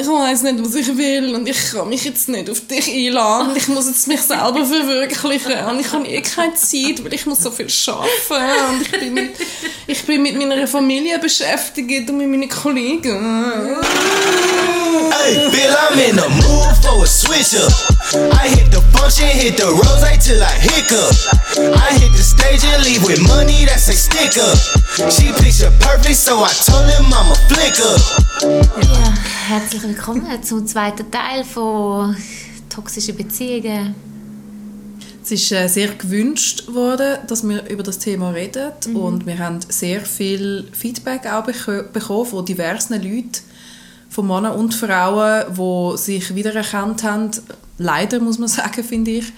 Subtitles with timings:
[0.00, 3.54] ich weiß nicht, was ich will und ich kann mich jetzt nicht auf dich einladen.
[3.56, 7.40] Ich muss jetzt mich selber verwirklichen und ich habe eh keine Zeit, weil ich muss
[7.40, 9.30] so viel arbeiten und ich bin mit,
[9.86, 13.76] ich bin mit meiner Familie beschäftigt und mit meinen Kollegen.
[15.12, 17.72] Hey, Bill, I'm in the mood for a switch up.
[18.32, 21.14] I hit the function, hit the rose till I hiccup.
[21.78, 24.58] I hit the stage and leave with money that's a stick up.
[25.10, 29.39] She picture perfect, so I told him I'm a flick up.
[29.50, 32.14] Herzlich willkommen zum zweiten Teil von
[32.68, 33.96] toxischen Beziehungen.
[35.24, 38.96] Es ist äh, sehr gewünscht worden, dass wir über das Thema reden Mhm.
[38.96, 43.32] und wir haben sehr viel Feedback auch beko- bekommen von diversen Leuten,
[44.08, 47.30] von Männern und Frauen, die sich wiedererkannt haben,
[47.78, 49.32] leider muss man sagen, finde ich,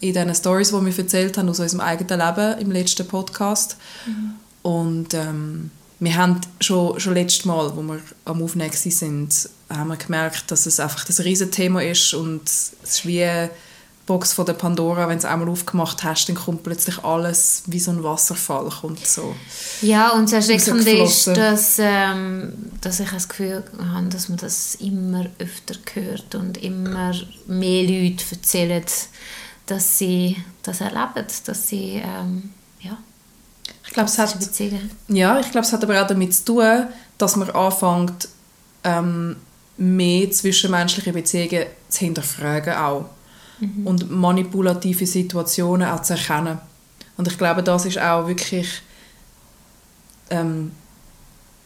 [0.00, 3.76] in diesen Stories, die wir erzählt haben aus unserem eigenen Leben im letzten Podcast.
[4.06, 4.34] Mhm.
[4.62, 9.96] Und ähm, wir haben schon, schon letztes Mal, wo wir am Aufnehmen sind, haben wir
[9.96, 13.50] gemerkt, dass es einfach das Riesenthema ist und es ist wie eine
[14.06, 17.78] Box von der Pandora, wenn du es einmal aufgemacht hast, dann kommt plötzlich alles wie
[17.78, 19.36] so ein Wasserfall kommt so.
[19.82, 24.74] Ja, und das Erschreckende ist, dass, ähm, dass ich das Gefühl habe, dass man das
[24.76, 27.14] immer öfter hört und immer
[27.46, 28.84] mehr Leute erzählen,
[29.66, 32.50] dass sie das erleben, dass sie, ähm,
[33.90, 34.36] Ich glaube, es hat.
[35.08, 36.86] Ja, ich glaube, es hat aber auch damit zu tun,
[37.18, 38.28] dass man anfängt,
[38.84, 39.34] ähm,
[39.78, 43.06] mehr zwischenmenschliche Beziehungen zu hinterfragen auch.
[43.84, 46.58] Und manipulative Situationen auch zu erkennen.
[47.16, 48.68] Und ich glaube, das ist auch wirklich
[50.30, 50.70] ähm,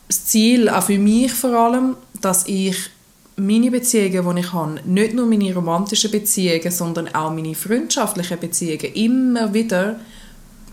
[0.08, 2.90] das Ziel, auch für mich vor allem, dass ich
[3.36, 8.94] meine Beziehungen, die ich habe, nicht nur meine romantischen Beziehungen, sondern auch meine freundschaftlichen Beziehungen
[8.94, 10.00] immer wieder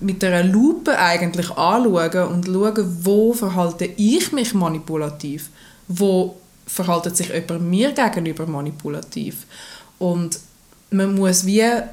[0.02, 5.50] mit einer Lupe eigentlich anschauen und schauen, wo verhalte ich mich manipulativ,
[5.88, 6.36] wo
[6.66, 9.46] verhaltet sich jemand mir gegenüber manipulativ.
[10.00, 10.40] Und
[10.90, 11.90] man muss wie ein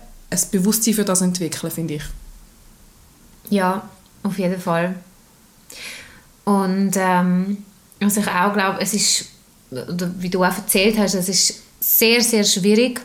[0.51, 2.03] Bewusstsein für das entwickeln, finde ich.
[3.51, 3.89] Ja,
[4.23, 4.95] auf jeden Fall.
[6.45, 7.65] Und ähm,
[8.01, 9.27] was ich auch glaube, es ist,
[9.71, 13.01] wie du auch erzählt hast, es ist sehr, sehr schwierig,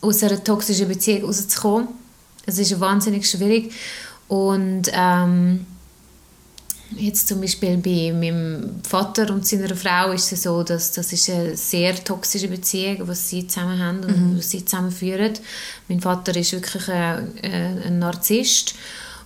[0.00, 1.88] aus einer toxischen Beziehung rauszukommen.
[2.44, 3.72] Es ist wahnsinnig schwierig.
[4.32, 5.66] Und ähm,
[6.96, 11.28] jetzt zum Beispiel bei meinem Vater und seiner Frau ist es so, dass das ist
[11.28, 15.34] eine sehr toxische Beziehung, was sie zusammen haben und was sie zusammen führen.
[15.86, 18.74] Mein Vater ist wirklich ein, ein, ein Narzisst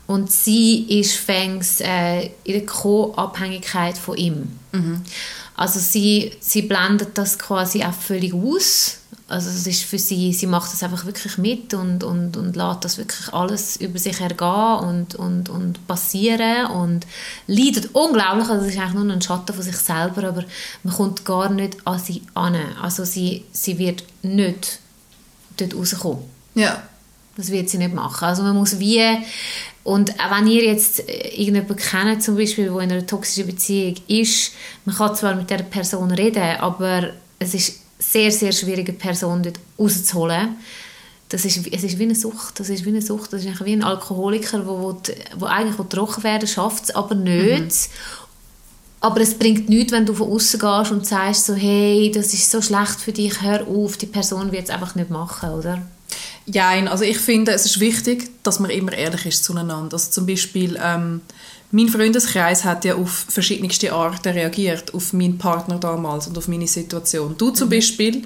[0.09, 4.59] und sie ist fängs äh, in der Co-Abhängigkeit von ihm.
[5.55, 8.99] Also sie, sie blendet das quasi auch völlig aus.
[9.29, 12.85] Also es ist für sie, sie macht das einfach wirklich mit und, und, und lässt
[12.85, 17.07] das wirklich alles über sich ergehen und, und, und passieren und
[17.49, 18.49] leidet unglaublich.
[18.49, 20.45] Also es ist eigentlich nur ein Schatten von sich selber, aber
[20.85, 22.55] man kommt gar nicht an sie an.
[22.81, 24.79] Also sie, sie wird nicht
[25.57, 26.23] dort rauskommen.
[26.55, 26.83] Ja.
[27.37, 28.25] Das wird sie nicht machen.
[28.25, 29.03] Also man muss wie
[29.83, 34.53] und auch wenn ihr jetzt irgendjemanden kennt, zum Beispiel, der in einer toxischen Beziehung ist,
[34.85, 39.43] man kann zwar mit der Person reden, aber es ist sehr, sehr schwierig, eine Person
[39.43, 40.57] dort rauszuholen.
[41.29, 42.61] Das ist, es ist wie eine Sucht.
[42.61, 43.33] Das ist wie eine Sucht.
[43.33, 45.01] Das ist wie ein Alkoholiker, der wo,
[45.37, 47.89] wo eigentlich trocken werden schafft es aber nicht.
[49.01, 52.51] Aber es bringt nichts, wenn du von außen gehst und sagst so, hey, das ist
[52.51, 55.83] so schlecht für dich, hör auf, die Person wird es einfach nicht machen, oder?
[56.47, 59.95] Ja, also ich finde, es ist wichtig, dass man immer ehrlich ist zueinander.
[59.95, 61.21] Also zum Beispiel, ähm,
[61.71, 66.67] mein Freundeskreis hat ja auf verschiedenste Arten reagiert, auf meinen Partner damals und auf meine
[66.67, 67.37] Situation.
[67.37, 68.23] Du zum Beispiel,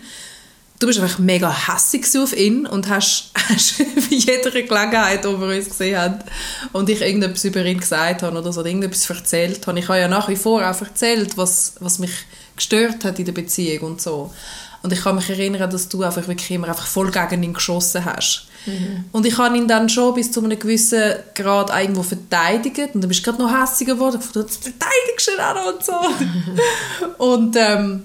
[0.78, 5.56] du bist einfach mega hässig auf ihn und hast, hast bei jeder Gelegenheit, die wir
[5.56, 6.18] uns gesehen haben
[6.72, 9.78] und ich irgendetwas über ihn gesagt habe oder so, oder irgendetwas erzählt habe.
[9.78, 12.12] Ich habe ja nach wie vor auch erzählt, was, was mich
[12.56, 14.32] gestört hat in der Beziehung und so.
[14.82, 18.04] Und ich kann mich erinnern, dass du einfach wirklich immer einfach voll gegen ihn geschossen
[18.04, 18.46] hast.
[19.12, 22.94] Und ich habe ihn dann schon bis zu einem gewissen Grad irgendwo verteidigt.
[22.94, 24.18] Und dann bist du gerade noch hässiger geworden.
[24.20, 27.24] Ich dachte, jetzt verteidigst du ihn auch und so.
[27.24, 28.02] und ähm,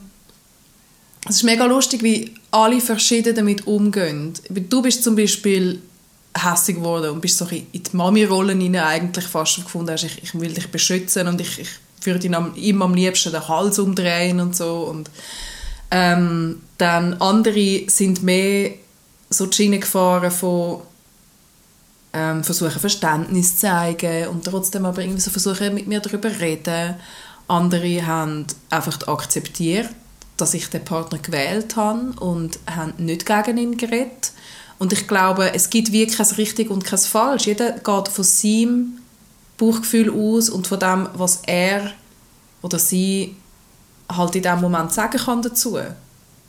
[1.27, 4.33] es ist mega lustig, wie alle verschieden damit umgehen.
[4.49, 5.81] Du bist zum Beispiel
[6.37, 10.39] hässig geworden und bist so in die Mami-Rolle hinein eigentlich fast gefunden hast, ich, ich
[10.39, 11.69] will dich beschützen und ich, ich
[12.03, 14.83] würde ihn am, ihm am liebsten den Hals umdrehen und so.
[14.83, 15.09] Und
[15.91, 18.71] ähm, dann andere sind mehr
[19.29, 20.81] so die Schiene gefahren von
[22.13, 26.39] ähm, versuchen Verständnis zu zeigen und trotzdem aber irgendwie so versuchen mit mir darüber zu
[26.39, 26.95] reden.
[27.47, 29.89] Andere haben einfach akzeptiert,
[30.37, 34.31] dass ich den Partner gewählt habe und haben nicht gegen ihn geredet.
[34.79, 37.45] Und ich glaube, es gibt wie kein richtig und kein falsch.
[37.45, 38.99] Jeder geht von seinem
[39.57, 41.91] Bauchgefühl aus und von dem, was er
[42.61, 43.35] oder sie
[44.09, 45.77] halt in diesem Moment sagen kann dazu.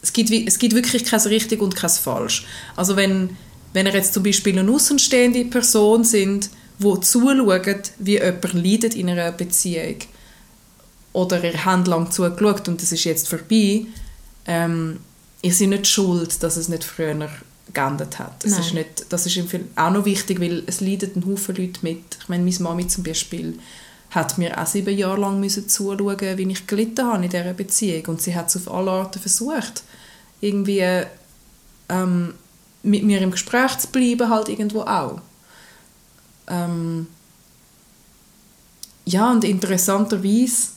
[0.02, 2.46] es gibt, es gibt wirklich kein richtig und kein falsch.
[2.76, 3.36] Also wenn,
[3.72, 9.08] wenn ihr jetzt zum Beispiel eine außenstehende Person sind, wo zuschaut, wie jemand leidet in
[9.08, 9.96] einer Beziehung
[11.12, 13.86] oder ihr habt lang zugeschaut und es ist jetzt vorbei,
[14.46, 15.00] ähm,
[15.42, 17.28] ihr seid nicht schuld, dass es nicht früher
[17.72, 18.44] geendet hat.
[18.44, 18.60] Es Nein.
[18.60, 19.38] ist nicht, das ist
[19.76, 22.18] auch noch wichtig, weil es leiden ein Haufen Leute mit.
[22.20, 23.58] Ich meine, meine Mami zum Beispiel
[24.16, 28.06] hat mir auch sieben Jahre lang müssen zuschauen, wie ich gelitten habe in dieser Beziehung.
[28.06, 29.84] Und sie hat es auf alle Arten versucht,
[30.40, 31.04] irgendwie
[31.88, 32.34] ähm,
[32.82, 35.20] mit mir im Gespräch zu bleiben, halt irgendwo auch.
[36.48, 37.06] Ähm,
[39.04, 40.70] ja, und interessanterweise,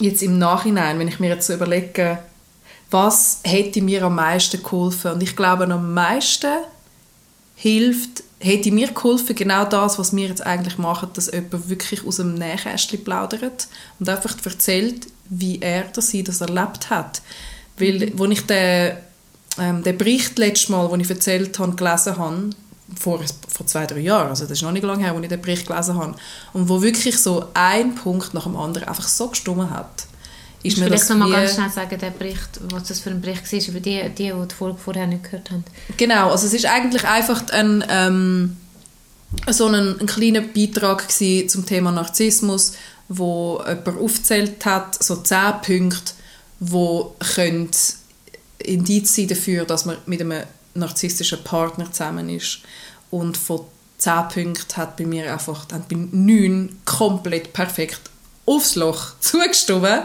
[0.00, 2.20] jetzt im Nachhinein, wenn ich mir jetzt so überlege,
[2.90, 5.12] was hätte mir am meisten geholfen?
[5.12, 6.64] Und ich glaube, am meisten
[7.60, 12.16] hilft, hätte mir geholfen, genau das, was wir jetzt eigentlich machen, dass jemand wirklich aus
[12.16, 13.68] dem Nähkästchen plaudert
[13.98, 17.20] und einfach erzählt, wie er das, sie das erlebt hat.
[17.76, 18.96] Weil, wo ich den,
[19.58, 22.50] ähm, den Bericht letztes Mal, den ich erzählt habe, gelesen habe,
[22.98, 25.42] vor, vor zwei, drei Jahren, also das ist noch nicht lange her, als ich den
[25.42, 26.14] Bericht gelesen habe,
[26.54, 30.06] und wo wirklich so ein Punkt nach dem anderen einfach so gestummen hat,
[30.62, 33.20] ist mir Vielleicht das noch mal ganz schnell sagen, der Bericht, was das für ein
[33.20, 35.64] Bericht war, über die, die, die die Folge vorher nicht gehört haben.
[35.96, 38.56] Genau, also es ist eigentlich einfach ein, ähm,
[39.48, 42.74] so ein, ein kleiner Beitrag zum Thema Narzissmus,
[43.08, 46.12] wo jemand aufgezählt hat, so zehn Punkte,
[46.60, 47.70] wo können
[48.58, 50.42] Indiz sein dafür, dass man mit einem
[50.74, 52.60] narzisstischen Partner zusammen ist.
[53.10, 53.62] Und von
[53.96, 58.09] zehn Punkten hat bei mir einfach haben bei neun komplett perfekt
[58.50, 60.02] aufs Loch zugestimmt.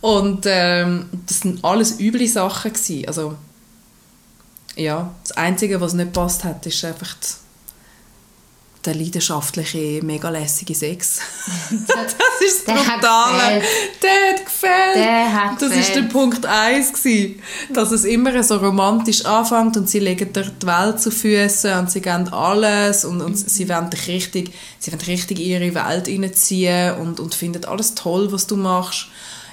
[0.00, 3.06] Und ähm, das sind alles üble Sachen gewesen.
[3.06, 3.34] Also
[4.76, 7.47] ja, das Einzige, was nicht passt hat, ist einfach die,
[8.88, 11.20] der leidenschaftliche, mega lässige Sex.
[11.70, 13.62] das ist das Der Brutale.
[14.02, 14.96] Der hat gefällt.
[14.96, 16.08] Der hat das ist der.
[16.08, 21.00] Punkt 1 gewesen, dass es immer so romantisch anfängt und sie legen dir die Welt
[21.00, 25.38] zu Füßen und sie geben alles und, und sie wollen dich richtig, sie wollen richtig
[25.38, 29.08] in ihre Welt hineinziehen und, und finden alles toll, was du machst.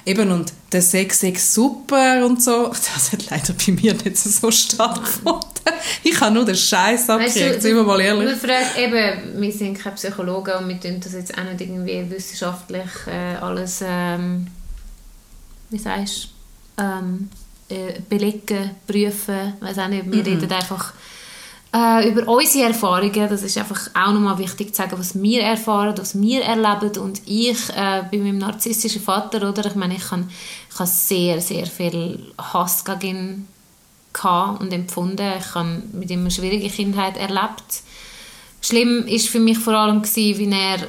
[0.06, 2.68] Eben, und der Sex ist super und so.
[2.94, 5.42] Das hat leider bei mir nicht so stattgefunden.
[6.04, 8.28] Ich habe nur den Scheiß abgekriegt, sind wir mal ehrlich.
[8.28, 12.08] Wir, fragen, eben, wir sind keine Psychologen und wir tun das jetzt auch nicht irgendwie
[12.08, 14.46] wissenschaftlich äh, alles, ähm,
[15.70, 16.28] wie sagst
[16.76, 17.28] du, ähm,
[17.68, 20.06] äh, belegen, prüfen, weiß auch nicht.
[20.06, 20.28] Wir Mhm.
[20.28, 20.92] reden einfach
[21.76, 23.28] äh, über unsere Erfahrungen.
[23.28, 26.98] Das ist einfach auch nochmal wichtig zu sagen, was wir erfahren, was wir erleben.
[26.98, 29.66] Und ich äh, bei meinem narzisstischen Vater, oder?
[29.66, 30.24] Ich meine, ich habe
[30.70, 33.48] ich habe sehr, sehr viel Hass gegen
[34.24, 35.32] ihn und empfunden.
[35.38, 37.82] Ich habe mit ihm eine schwierige Kindheit erlebt.
[38.62, 40.86] Schlimm ist für mich vor allem gewesen, wie er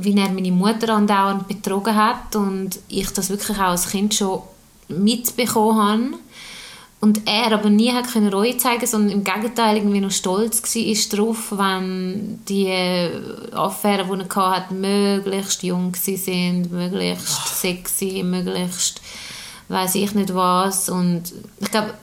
[0.00, 4.42] wie er meine Mutter andauernd betrogen hat und ich das wirklich auch als Kind schon
[4.88, 6.18] mitbekommen habe.
[7.00, 10.90] Und er aber nie hat können Reue zeigen sondern im Gegenteil irgendwie noch stolz war
[10.90, 12.72] ist darauf, wenn die
[13.52, 19.00] Affären, die er hatte, möglichst jung sind, möglichst sexy, möglichst
[19.68, 20.88] weiß ich nicht was.
[20.88, 21.94] Und ich glaube,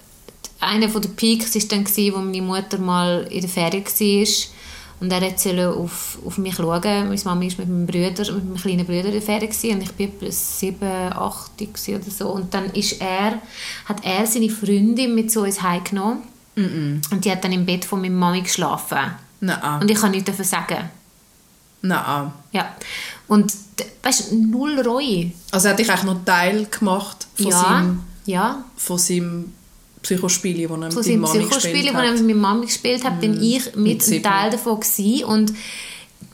[0.61, 4.54] einer der Peaks war dann, gewesen, wo meine Mutter mal in der Ferien war
[4.99, 6.81] und er hat sollte auf, auf mich schauen.
[6.81, 9.81] Meine Mama war mit meinem Bruder, mit meinem kleinen Bruder in der Ferien gewesen, und
[9.81, 12.29] ich war etwa sieben, acht oder so.
[12.29, 13.41] Und dann ist er,
[13.85, 16.19] hat er seine Freundin mit zu uns heimgenommen
[16.55, 19.11] und die hat dann im Bett von meiner Mami geschlafen.
[19.41, 20.89] Nein, Und ich kann nichts dafür sagen.
[21.81, 22.31] nein.
[22.51, 22.73] Ja.
[23.27, 23.53] Und
[24.03, 25.31] weißt du, null Reue.
[25.51, 28.63] Also er hat dich eigentlich noch Teil gemacht von ja, seinem, ja.
[28.77, 29.53] von seinem
[30.05, 32.21] Psychospiel, das er mit Mami Psychospiel, gespielt das er hat.
[32.21, 34.23] mit Mami gespielt hat, bin ich mit Mit.
[34.23, 35.25] Teil davon gewesen.
[35.25, 35.53] Und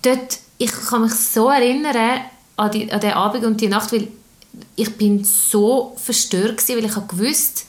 [0.02, 2.22] dort, ich kann mich so erinnern
[2.58, 4.10] an, die, an den Abend und die Nacht, weil
[4.76, 7.66] ich bin so verstört gewesen, weil ich habe gewusst,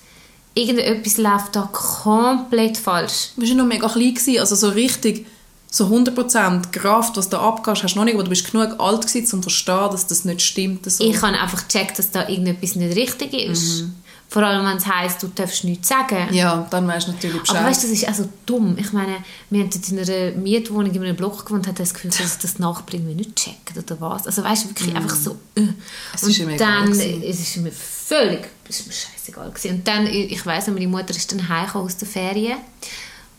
[0.54, 3.30] irgendetwas läuft da komplett falsch.
[3.36, 5.26] Du warst noch mega klein, gewesen, also so richtig,
[5.70, 9.06] so 100% Kraft, was da abgehst, hast du noch nicht, aber du bist genug alt
[9.06, 10.90] gewesen, um zu verstehen, dass das nicht stimmt.
[10.90, 11.04] So.
[11.04, 13.84] Ich habe einfach gecheckt, dass da irgendetwas nicht richtig ist.
[14.32, 16.32] Vor allem, wenn es heisst, du darfst nichts sagen.
[16.32, 17.58] ja, dann weißt du natürlich Bescheid.
[17.58, 18.76] Aber weißt du, das ist also dumm.
[18.78, 19.16] Ich meine,
[19.50, 22.54] wir haben dort in einer Mietwohnung in einem Block gewohnt, hat das Gefühl, dass das
[22.54, 24.26] die Nachbarin mir nicht checkt oder was.
[24.26, 25.36] Also weißt du, wirklich einfach so.
[25.54, 25.66] Äh.
[26.14, 27.22] Es und ist egal dann, gewesen.
[27.22, 29.76] es ist mir völlig, es ist mir scheißegal gewesen.
[29.76, 32.56] Und dann, ich ich weiss noch, meine Mutter ist dann heimgekommen aus der Ferien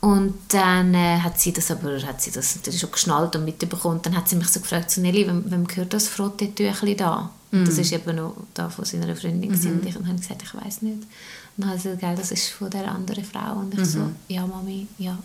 [0.04, 4.02] und dann äh, hat sie das aber, hat sie das natürlich schon geschnallt und mitbekommen.
[4.04, 7.30] Dann hat sie mich so gefragt, so Nelly, wem, wem gehört das Frottetüchli da?
[7.54, 9.74] Und Das ist eben noch da von seiner Freundin gewesen.
[9.80, 11.04] und ich habe gesagt, ich weiß nicht.
[11.56, 14.46] Und dann hat sie gesagt, das ist von der anderen Frau und ich so, ja
[14.46, 15.18] Mami, ja.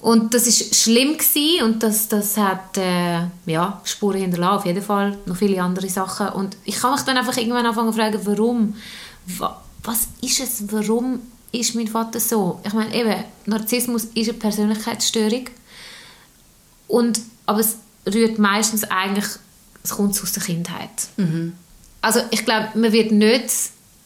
[0.00, 4.82] Und das ist schlimm gewesen und das, das hat äh, ja, Spuren hinterlassen, auf jeden
[4.82, 5.18] Fall.
[5.26, 6.28] Noch viele andere Sachen.
[6.28, 8.74] Und ich kann mich dann einfach irgendwann anfangen zu fragen, warum?
[9.38, 10.64] Wa- Was ist es?
[10.72, 11.20] Warum
[11.54, 12.60] ist mein Vater so?
[12.64, 15.46] Ich meine, eben, Narzissmus ist eine Persönlichkeitsstörung.
[16.88, 19.26] Und, aber es rührt meistens eigentlich,
[19.82, 21.08] es kommt aus der Kindheit.
[22.00, 23.50] Also ich glaube, man wird nicht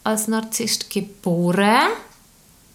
[0.03, 1.89] als Narzisst geboren.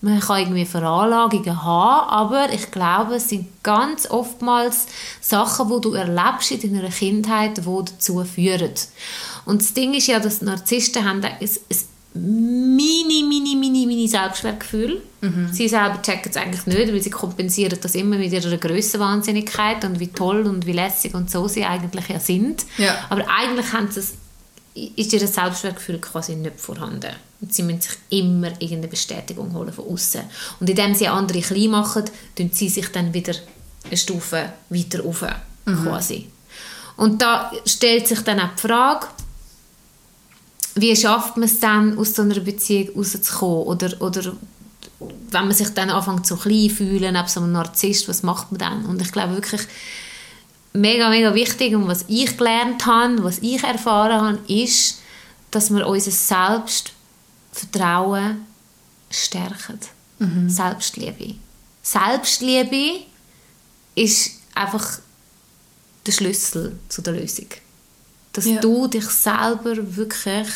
[0.01, 4.87] Man kann irgendwie Veranlagungen haben, aber ich glaube, es sind ganz oftmals
[5.23, 8.75] Sachen, die du erlebst in deiner Kindheit, die dazu führen.
[9.47, 11.79] Und das Ding ist ja, dass Narzissten haben ein, ein
[12.15, 15.03] mini, mini, mini, mini Selbstwertgefühl.
[15.53, 19.99] Sie selber checken es eigentlich nicht, weil sie kompensieren das immer mit ihrer Grössenwahnsinnigkeit und
[19.99, 22.67] wie toll und wie lässig und so sie eigentlich ja sind.
[22.77, 22.95] Ja.
[23.09, 24.15] Aber eigentlich haben sie es,
[24.97, 27.13] ist ihr Selbstwertgefühl quasi nicht vorhanden.
[27.41, 30.21] Und sie müssen sich immer irgendeine Bestätigung holen von außen.
[30.61, 32.05] Und indem sie andere klein machen,
[32.37, 33.35] tun sie sich dann wieder
[33.87, 35.25] eine Stufe weiter rauf,
[35.65, 36.29] quasi.
[36.97, 39.07] Und da stellt sich dann auch die Frage,
[40.75, 43.67] wie schafft man es dann, aus so einer Beziehung rauszukommen?
[43.67, 44.33] Oder, oder
[45.01, 48.53] wenn man sich dann anfängt so klein zu fühlen, neben so einem Narzisst, was macht
[48.53, 48.85] man dann?
[48.87, 49.63] Und ich glaube wirklich,
[50.73, 55.01] mega, mega wichtig und was ich gelernt habe, was ich erfahren habe, ist,
[55.51, 58.45] dass wir unser Selbstvertrauen
[59.11, 59.79] stärken.
[60.49, 61.37] Selbstliebe.
[61.83, 63.05] Selbstliebe
[63.95, 64.99] ist einfach
[66.07, 67.49] der Schlüssel zu der Lösung.
[68.35, 68.61] Dass Ja.
[68.61, 70.49] du dich selber wirklich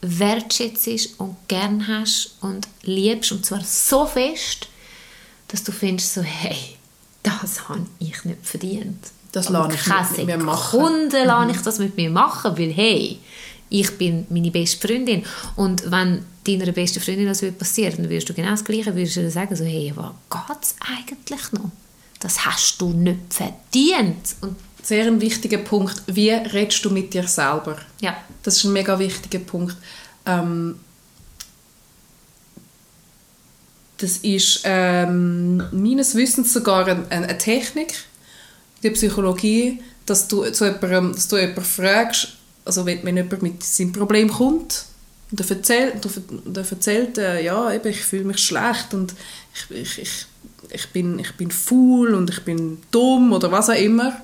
[0.00, 0.88] wertschätzt
[1.18, 4.68] und gern hast und liebst und zwar so fest,
[5.48, 6.76] dass du findest so, hey,
[7.22, 8.98] das habe ich nicht verdient.
[9.32, 9.74] Das lasse
[10.12, 10.80] ich mit mir machen.
[10.80, 13.18] Sekunde lasse ich das mit mir machen, weil hey,
[13.70, 15.24] ich bin meine beste Freundin
[15.56, 19.16] und wenn deiner besten Freundin das würde passieren, dann würdest du genau das Gleiche, würdest
[19.16, 21.70] du sagen so, hey, was geht's eigentlich noch?
[22.20, 24.34] Das hast du nicht verdient.
[24.40, 24.56] Und
[24.88, 26.02] Sehr ein wichtiger Punkt.
[26.06, 27.76] Wie redest du mit dir selber?
[28.00, 29.76] ja, Das ist ein mega wichtiger Punkt.
[30.24, 30.80] Ähm,
[33.98, 37.90] das ist ähm, meines Wissens sogar ein, ein- eine Technik
[38.76, 42.28] in der Psychologie, dass du zu jemandem, dass du jemanden fragst,
[42.64, 44.86] also wenn, wenn jemand mit seinem Problem kommt
[45.30, 49.12] und er erzählt, und er- er erzählt äh, ja, eben, ich fühle mich schlecht und
[49.54, 50.26] ich, ich, ich,
[50.70, 54.18] ich, bin, ich bin faul und ich bin dumm oder was auch immer.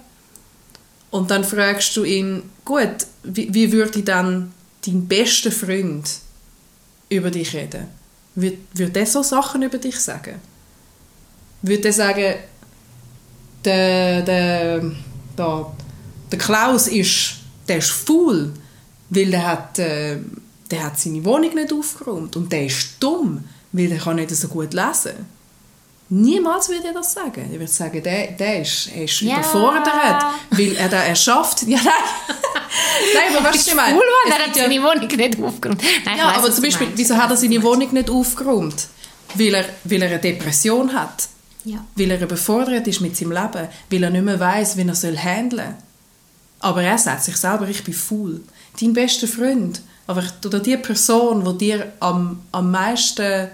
[1.14, 4.52] Und dann fragst du ihn, gut, wie, wie würde dann
[4.84, 6.10] dein bester Freund
[7.08, 7.86] über dich reden?
[8.34, 10.40] Würde, würde er so Sachen über dich sagen?
[11.62, 12.34] Würde er sagen,
[13.64, 14.80] der, der,
[15.38, 15.72] der,
[16.32, 17.36] der Klaus ist,
[17.68, 18.52] der ist faul,
[19.10, 20.18] weil der hat, äh,
[20.68, 24.48] der hat seine Wohnung nicht aufgeräumt und der ist dumm, weil er kann nicht so
[24.48, 25.14] gut lesen
[26.10, 27.48] Niemals würde er das sagen.
[27.52, 29.38] Er würde sagen, der, der ist, er ist Ja.
[29.38, 31.62] überfordert, weil er das erschafft.
[31.62, 31.92] Ja, nein.
[33.14, 33.96] nein, aber weißt du, was ich meine?
[33.96, 35.82] Cool, Mann, er hat seine Wohnung nicht aufgeräumt.
[36.04, 36.98] Nein, ich ja, aber zum Beispiel, meinst.
[36.98, 38.86] wieso hat er seine Wohnung nicht aufgeräumt?
[39.34, 41.28] Weil er, weil er eine Depression hat.
[41.64, 41.84] Ja.
[41.96, 43.68] Weil er überfordert ist mit seinem Leben.
[43.90, 45.74] Weil er nicht mehr weiß, wie er soll handeln
[46.60, 48.42] Aber er sagt sich selber, ich bin faul.
[48.78, 53.48] Dein bester Freund aber, oder die Person, die dir am, am meisten,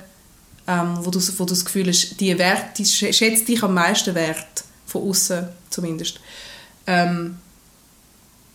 [0.71, 3.75] ähm, wo, du, wo du das Gefühl hast, die, wert, die sch- schätzt dich am
[3.75, 6.21] meisten wert, von außen zumindest,
[6.87, 7.39] ähm,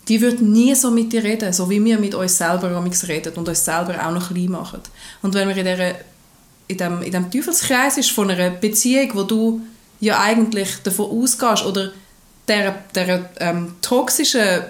[0.08, 3.34] die wird nie so mit dir reden, so wie wir mit uns selber amigs reden
[3.34, 4.82] und uns selber auch noch klein machen.
[5.24, 5.96] Und wenn wir in, dieser,
[6.68, 9.62] in, dem, in dem Teufelskreis ist von einer Beziehung, wo du
[10.00, 11.92] ja eigentlich davon ausgehst oder
[12.48, 14.62] der, der ähm, toxischen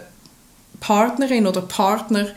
[0.80, 2.28] Partnerin oder Partner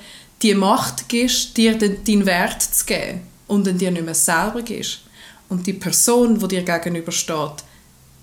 [0.42, 4.62] die Macht gibst, dir den, deinen Wert zu geben und den dir nicht mehr selber
[4.62, 5.00] gibst.
[5.48, 7.64] Und die Person, die dir gegenübersteht,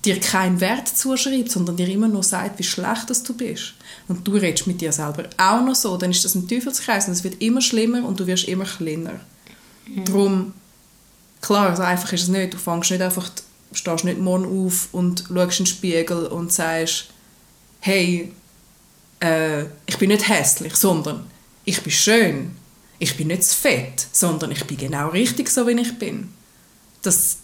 [0.06, 3.74] dir keinen Wert zuschreibt, sondern dir immer nur sagt, wie schlecht dass du bist.
[4.08, 7.14] Und du redest mit dir selber auch noch so, dann ist das ein Teufelskreis und
[7.14, 9.20] es wird immer schlimmer und du wirst immer kleiner.
[10.06, 10.54] Darum,
[11.42, 12.54] klar, so einfach ist es nicht.
[12.54, 13.30] Du fängst nicht einfach,
[13.72, 17.08] stehst nicht morgen auf und schaust in den Spiegel und sagst,
[17.80, 18.32] hey,
[19.20, 21.26] äh, ich bin nicht hässlich, sondern
[21.66, 22.52] ich bin schön.
[23.00, 26.30] Ich bin nicht zu fett, sondern ich bin genau richtig so, wie ich bin.
[27.02, 27.38] Das,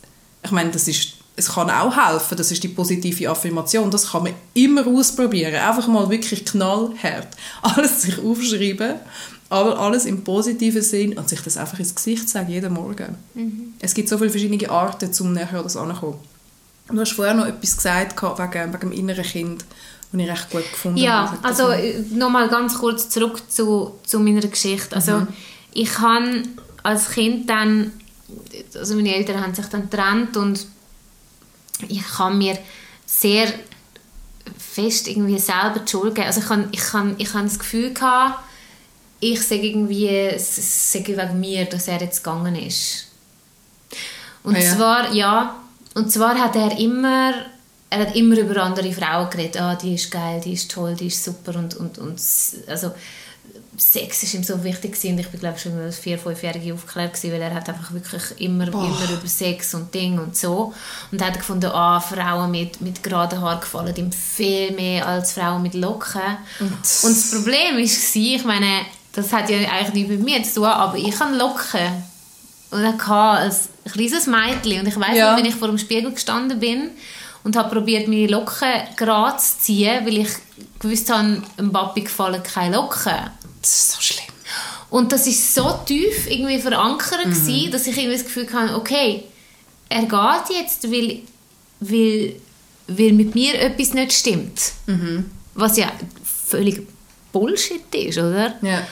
[0.44, 4.24] ich meine, das ist, es kann auch helfen, das ist die positive Affirmation, das kann
[4.24, 5.56] man immer ausprobieren.
[5.56, 7.28] Einfach mal wirklich knallhart.
[7.62, 8.96] Alles sich aufschreiben,
[9.50, 13.18] aber alles im positiven Sinn und sich das einfach ins Gesicht sagen, jeden Morgen.
[13.82, 16.20] Es gibt so viele verschiedene Arten, um nachher das anzukommen.
[16.88, 19.66] Du hast vorher noch etwas gesagt wegen, wegen dem inneren Kind,
[20.12, 21.44] was ich recht gut gefunden Ja, habe.
[21.48, 21.70] also
[22.16, 24.96] nochmal ganz kurz zurück zu, zu meiner Geschichte.
[24.96, 25.26] Also
[25.74, 26.44] ich habe
[26.84, 27.92] als Kind dann,
[28.76, 30.66] also meine Eltern haben sich dann getrennt und
[31.88, 32.58] ich kann mir
[33.06, 33.52] sehr
[34.58, 36.28] fest irgendwie selber die Schuld geben.
[36.28, 38.40] Also ich habe ich kann, ich kann das Gefühl gehabt,
[39.20, 43.08] ich sage irgendwie, es sei wegen mir, dass er jetzt gegangen ist.
[44.44, 44.76] Und Ah ja.
[44.76, 45.56] zwar, ja,
[45.94, 47.34] und zwar hat er immer,
[47.92, 49.60] er hat immer über andere Frauen geredet.
[49.62, 52.20] Ah, die ist geil, die ist toll, die ist super und, und, und
[52.68, 52.92] also
[53.78, 55.14] Sex ist ihm so wichtig gewesen.
[55.14, 57.92] und ich bin glaube ich schon als vier, fünfjährige aufgeklärt gewesen, weil er hat einfach
[57.92, 60.74] wirklich immer, immer über Sex und Ding und so
[61.12, 65.62] und hat gefunden, ah, Frauen mit, mit geraden Haaren gefallen ihm viel mehr als Frauen
[65.62, 66.22] mit Locken
[66.62, 70.66] und, das Problem ist ich meine, das hat ja eigentlich nichts mit mir zu tun,
[70.66, 72.04] aber ich habe Locken
[72.72, 75.32] und ich hatte als kleines Mädchen und ich weiß Ja.
[75.32, 76.92] noch, wenn ich vor dem Spiegel gestanden bin
[77.44, 80.30] und habe probiert meine Locken gerade zu ziehen, weil ich
[80.80, 83.32] gewusst habe, dem Papi gefallen keine Locken.
[83.62, 84.26] Das ist so schlimm.
[84.90, 89.24] Und das ist so tief irgendwie verankert gewesen, dass ich irgendwie das Gefühl hatte, okay,
[89.88, 91.20] er geht jetzt, weil,
[91.80, 92.36] weil,
[92.88, 94.74] weil mit mir etwas nicht stimmt.
[95.54, 95.92] Was ja
[96.24, 96.86] völlig
[97.32, 98.56] Bullshit ist, oder?
[98.62, 98.86] Ja.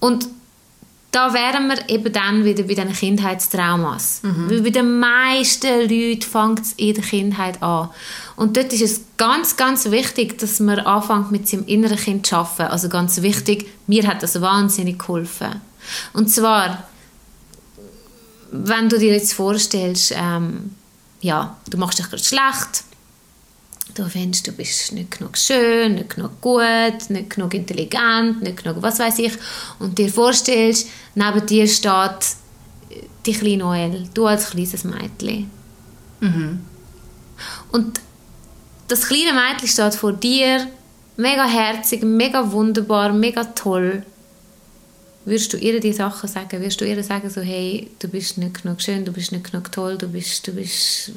[0.00, 0.26] Und
[1.14, 4.20] da wären wir eben dann wieder bei den Kindheitstraumas.
[4.50, 7.90] Weil bei den meisten Leuten fängt es in der Kindheit an.
[8.34, 12.34] Und dort ist es ganz, ganz wichtig, dass man anfängt mit seinem inneren Kind zu
[12.36, 12.72] arbeiten.
[12.72, 15.60] Also ganz wichtig, mir hat das wahnsinnig geholfen.
[16.14, 16.82] Und zwar,
[18.50, 20.74] wenn du dir jetzt vorstellst, ähm,
[21.20, 22.84] ja, du machst dich gerade schlecht,
[23.94, 28.82] du findest, du bist nicht genug schön, nicht genug gut, nicht genug intelligent, nicht genug
[28.82, 29.32] was weiß ich
[29.78, 32.36] und dir vorstellst, neben dir steht
[33.26, 35.50] die kleine Noelle, du als kleines Mädchen.
[37.72, 38.00] Und
[38.88, 40.66] das kleine Mädchen steht vor dir,
[41.16, 44.04] mega herzig, mega wunderbar, mega toll.
[45.24, 46.60] Würdest du ihr die Sachen sagen?
[46.60, 49.72] Würdest du ihr sagen so, hey, du bist nicht genug schön, du bist nicht genug
[49.72, 51.12] toll, du bist, du bist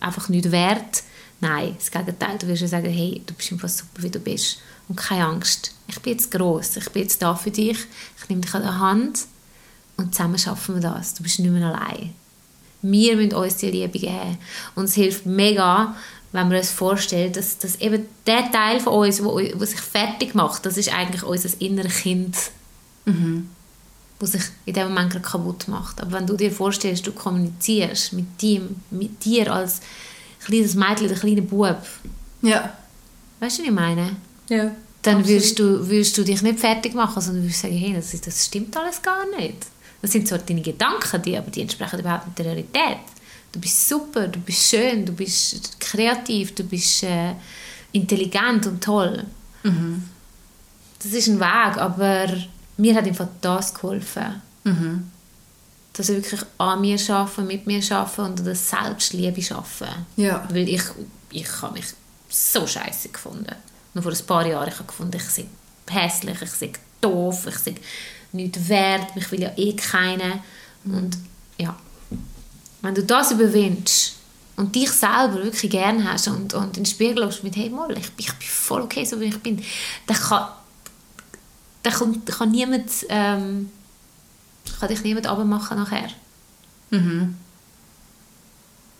[0.00, 1.02] einfach nicht wert?
[1.40, 2.38] Nein, das Gegenteil.
[2.38, 4.58] Du würdest ihr sagen, hey, du bist einfach super, wie du bist.
[4.88, 5.72] Und keine Angst.
[5.86, 7.78] Ich bin jetzt gross, ich bin jetzt da für dich,
[8.20, 9.26] ich nehme dich an der Hand
[9.96, 11.14] und zusammen schaffen wir das.
[11.14, 12.14] Du bist nicht mehr allein.
[12.82, 14.38] Wir müssen uns die Liebe geben.
[14.74, 15.96] Und es hilft mega,
[16.32, 20.34] wenn man uns vorstellt, dass, dass eben der Teil von uns, wo, wo sich fertig
[20.34, 22.36] macht, das ist eigentlich unser inneres Kind,
[24.20, 26.00] wo sich in dem Moment gerade kaputt macht.
[26.00, 29.80] Aber wenn du dir vorstellst, du kommunizierst mit dir, mit dir als
[30.44, 31.82] kleines Mädchen oder kleiner Bub,
[32.42, 32.72] Ja.
[33.40, 34.16] weißt du, was ich meine?
[34.48, 34.70] Ja.
[35.02, 38.26] Dann würdest du, würdest du dich nicht fertig machen, sondern würdest sagen, hey, das, ist-
[38.26, 39.66] das stimmt alles gar nicht.
[40.02, 42.98] Das sind zwar deine Gedanken, die, aber die entsprechen überhaupt nicht der Realität.
[43.52, 47.32] Du bist super, du bist schön, du bist kreativ, du bist äh,
[47.92, 49.24] intelligent und toll.
[51.02, 52.26] Das ist ein Weg, aber
[52.76, 54.42] mir hat einfach das geholfen.
[55.92, 60.06] Dass ich wirklich an mir arbeiten, mit mir arbeiten und an der Selbstliebe arbeiten.
[60.16, 60.46] Ja.
[60.50, 60.82] Weil ich,
[61.30, 61.86] ich habe mich
[62.28, 63.54] so scheiße gefunden.
[63.94, 65.46] Noch vor ein paar Jahren ich habe gefunden, ich sei
[65.90, 67.74] hässlich, ich sei doof, ich sei
[68.32, 70.40] nicht wert, mich will ja eh keiner.
[70.84, 71.16] Und
[71.56, 71.74] ja,
[72.82, 74.14] wenn du das überwindest
[74.56, 77.90] und dich selber wirklich gern hast und, und in den Spiegel schaust mit «Hey, mal,
[77.96, 79.64] ich, bin- ich bin voll okay, so wie ich bin»,
[80.06, 80.48] dann kann,
[81.82, 83.70] dann kann, kann niemand ähm,
[84.78, 86.08] kann dich niemand abmachen nachher.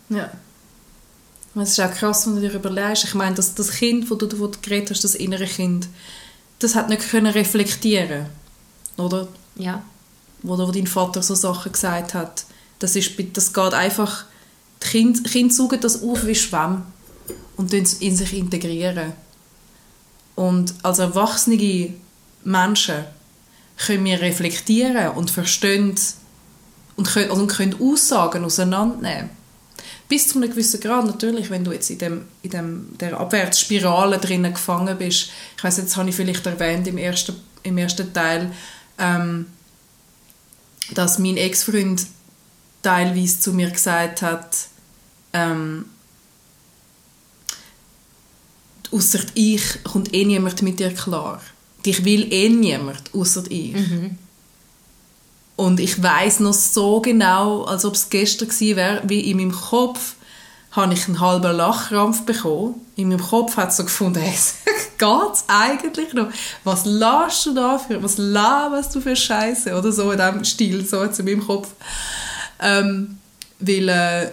[0.08, 0.30] Ja.
[1.54, 3.04] Es ist auch krass, wenn du dir überlegst.
[3.04, 5.88] Ich meine, das, das Kind, das du davon geredet hast, das innere Kind,
[6.60, 8.26] das hat nicht können reflektieren
[8.98, 9.28] oder?
[9.56, 9.82] Ja.
[10.42, 12.44] Wo, wo dein Vater so Sachen gesagt hat.
[12.78, 14.24] Das, ist, das geht einfach...
[14.82, 16.86] Die Kinder, Kinder saugen das auf wie Schwamm
[17.56, 19.12] und es in sich integrieren.
[20.36, 21.94] Und als erwachsene
[22.44, 23.04] Menschen
[23.78, 25.94] können wir reflektieren und verstehen
[26.96, 29.30] und können, und können Aussagen auseinandernehmen.
[30.08, 34.18] Bis zu einem gewissen Grad natürlich, wenn du jetzt in, dem, in dem, der Abwärtsspirale
[34.18, 35.30] drinnen gefangen bist.
[35.56, 38.50] Ich weiß jetzt habe ich vielleicht erwähnt im ersten, im ersten Teil,
[38.98, 39.46] ähm,
[40.94, 42.06] dass mein Ex-Freund
[42.82, 44.56] teilweise zu mir gesagt hat,
[45.34, 45.84] ähm,
[48.90, 51.42] ausser ich kommt eh niemand mit dir klar.
[51.84, 53.74] Dich will eh niemand, außer ich.
[55.56, 59.52] Und ich weiß noch so genau, als ob es gestern gewesen wäre, wie in meinem
[59.52, 60.14] Kopf
[60.70, 62.74] habe ich einen halben Lachkrampf bekommen.
[62.94, 64.38] In meinem Kopf hat es so gefunden, hey,
[64.98, 66.28] geht's eigentlich noch?
[66.64, 69.74] Was lässt du da für, was laberst du für Scheiße?
[69.74, 71.68] Oder so in diesem Stil, so jetzt in meinem Kopf.
[72.60, 73.18] Ähm,
[73.58, 74.30] weil äh,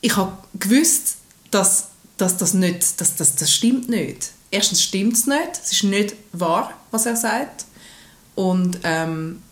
[0.00, 1.16] ich habe gewusst,
[1.50, 4.32] dass, dass das nicht, dass, dass, das stimmt nicht.
[4.52, 7.64] Erstens stimmt es nicht, es ist nicht wahr, was er sagt.
[8.34, 9.42] Und ähm,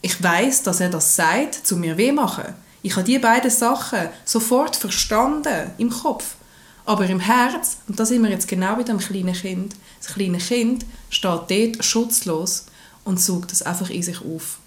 [0.00, 2.54] ich weiß, dass er das sagt, zu mir weh machen.
[2.82, 6.36] Ich habe die beiden Sachen sofort verstanden im Kopf.
[6.84, 10.38] Aber im Herz, und da sind wir jetzt genau bei dem kleinen Kind, das kleine
[10.38, 12.66] Kind steht dort schutzlos
[13.04, 14.58] und saugt das einfach in sich auf.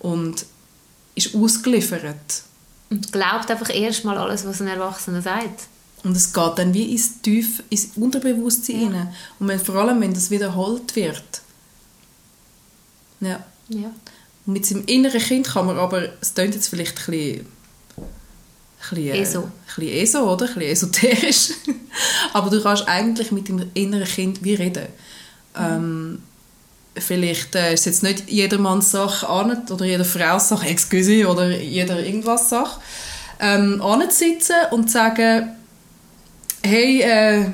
[0.00, 0.46] Und
[1.14, 2.42] ist ausgeliefert.
[2.90, 5.68] Und glaubt einfach erstmal alles, was ein Erwachsener sagt.
[6.04, 9.14] Und es geht dann wie ins Tief, ins Unterbewusstsein rein.
[9.38, 11.42] Und wenn, vor allem, wenn das wiederholt wird.
[13.20, 13.44] Ja.
[13.68, 13.90] Ja.
[14.46, 17.46] Und mit seinem inneren Kind kann man aber, es klingt jetzt vielleicht ein bisschen,
[17.96, 19.42] ein bisschen, äh, Eso.
[19.42, 20.46] ein bisschen eso, oder?
[20.46, 21.50] Ein bisschen esoterisch.
[22.32, 24.86] aber du kannst eigentlich mit dem inneren Kind wie reden.
[25.56, 26.22] Ähm,
[26.96, 31.50] vielleicht äh, ist es jetzt nicht jedermanns Sache an, oder jeder Frau's Sache, excuse, oder
[31.50, 32.80] jeder irgendwas Sache,
[33.40, 35.57] ähm, anzusitzen und zu sagen,
[36.62, 37.46] hey, äh,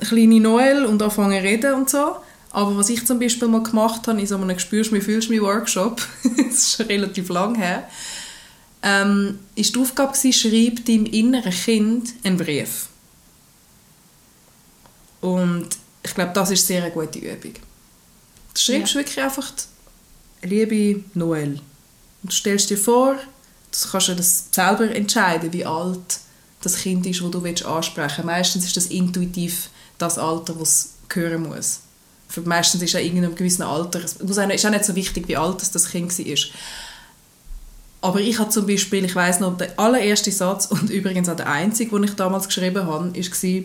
[0.00, 2.16] kleine Noel und anfangen zu reden und so.
[2.50, 5.40] Aber was ich zum Beispiel mal gemacht habe, in so einem «Spürst mich, fühlst mich»
[5.40, 6.02] Workshop,
[6.36, 7.88] das ist schon relativ lang her,
[8.82, 12.88] ähm, ist die Aufgabe gewesen, schreib deinem inneren Kind einen Brief.
[15.20, 15.68] Und
[16.02, 17.54] ich glaube, das ist sehr eine gute Übung.
[18.54, 19.00] Du schreibst Ja.
[19.00, 19.50] wirklich einfach,
[20.42, 21.60] liebe Noel,
[22.22, 26.18] und du stellst dir vor, du kannst ja das selber entscheiden, wie alt
[26.62, 28.26] das Kind ist, das du willst ansprechen willst.
[28.26, 31.80] Meistens ist das intuitiv das Alter, das es hören muss.
[32.28, 35.36] Für meistens ist ja in einem gewissen Alter, es ist auch nicht so wichtig, wie
[35.36, 36.36] alt das, das Kind war.
[38.00, 41.48] Aber ich habe zum Beispiel, ich weiß noch, der allererste Satz und übrigens auch der
[41.48, 43.62] einzige, den ich damals geschrieben habe, war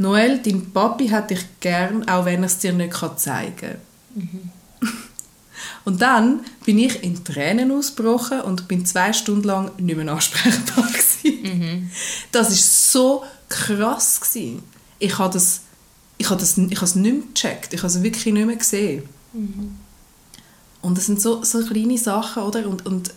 [0.00, 3.78] Noel, dein Papi hat dich gern, auch wenn er es dir nicht zeigen kann.
[5.84, 10.86] Und dann bin ich in Tränen ausgebrochen und bin zwei Stunden lang nicht mehr ansprechbar
[10.86, 11.17] gewesen.
[12.32, 14.62] Das ist so krass gewesen.
[14.98, 15.60] Ich habe das,
[16.18, 17.72] ich habe das, ich habe es nicht mehr gecheckt.
[17.74, 19.08] Ich habe es wirklich nicht mehr gesehen.
[20.82, 22.66] Und das sind so, so kleine Sachen, oder?
[22.68, 23.12] Und, und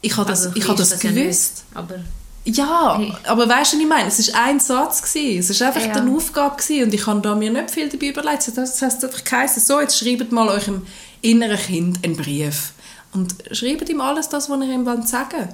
[0.00, 1.64] ich habe das, Also, ich habe das ja gewusst.
[1.68, 2.00] nicht, aber
[2.46, 3.12] Ja, Hey.
[3.24, 4.08] aber weißt du, was ich meine?
[4.08, 5.02] Es war ein Satz.
[5.02, 5.38] Gewesen.
[5.50, 5.92] Es war einfach Ja.
[5.94, 6.56] eine Aufgabe.
[6.56, 6.84] Gewesen.
[6.84, 8.50] Und ich habe da mir nicht viel dabei überlegt.
[8.56, 10.86] Das heisst einfach geheißen, so, jetzt schreibt mal eurem
[11.22, 12.72] inneren Kind einen Brief.
[13.12, 15.48] Und schreibt ihm alles das, was ihr ihm sagen wollt.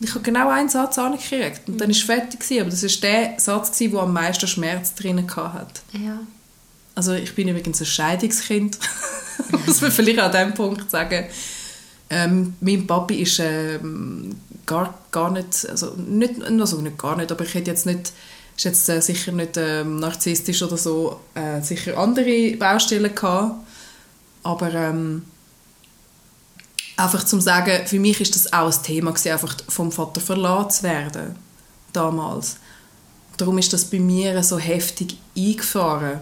[0.00, 1.68] Ich habe genau einen Satz angekriegt.
[1.68, 2.40] Und dann war es fertig.
[2.40, 2.60] Gewesen.
[2.62, 5.80] Aber das war der Satz, gewesen, der am meisten Schmerz drin hatte.
[5.92, 6.20] ja.
[6.96, 8.78] Also ich bin übrigens ein Scheidungskind.
[9.66, 11.24] Muss man vielleicht an diesem Punkt sagen.
[12.08, 17.44] Ähm, mein Papi ist ähm, gar, gar nicht, also nicht, also nicht gar nicht, aber
[17.44, 18.12] ich hätte jetzt nicht,
[18.56, 23.56] ist jetzt äh, sicher nicht ähm, narzisstisch oder so, äh, sicher andere Baustellen gehabt.
[24.44, 25.22] Aber ähm,
[26.96, 30.70] einfach zum sagen, für mich ist das auch ein Thema gewesen, einfach vom Vater verlassen
[30.70, 31.36] zu werden,
[31.92, 32.56] damals.
[33.36, 36.20] Darum ist das bei mir so heftig eingefahren,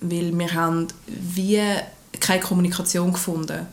[0.00, 1.62] weil wir haben wie
[2.20, 3.66] keine Kommunikation gefunden.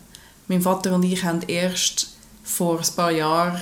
[0.48, 3.60] Mein Vater und ich haben erst vor ein paar Jahren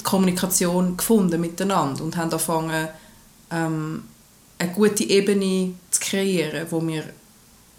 [0.00, 2.88] die Kommunikation gefunden miteinander und haben angefangen,
[3.50, 4.04] ähm,
[4.58, 7.04] eine gute Ebene zu kreieren, wo wir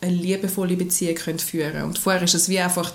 [0.02, 1.86] eine liebevolle Beziehung können führen können.
[1.86, 2.92] Und vorher ist es wie einfach,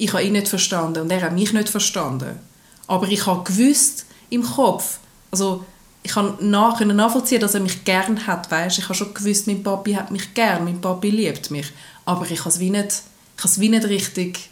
[0.00, 2.38] ich habe ihn nicht verstanden und er hat mich nicht verstanden.
[2.86, 4.98] Aber ich habe gewusst im Kopf,
[5.30, 5.64] also
[6.02, 8.78] ich kann nach, nachvollziehen, dass er mich gern hat, weißt?
[8.78, 11.70] Ich habe schon gewusst, mein Papi hat mich gern, mein Papi liebt mich.
[12.06, 13.02] Aber ich habe es wie nicht,
[13.36, 14.48] ich habe wie nicht richtig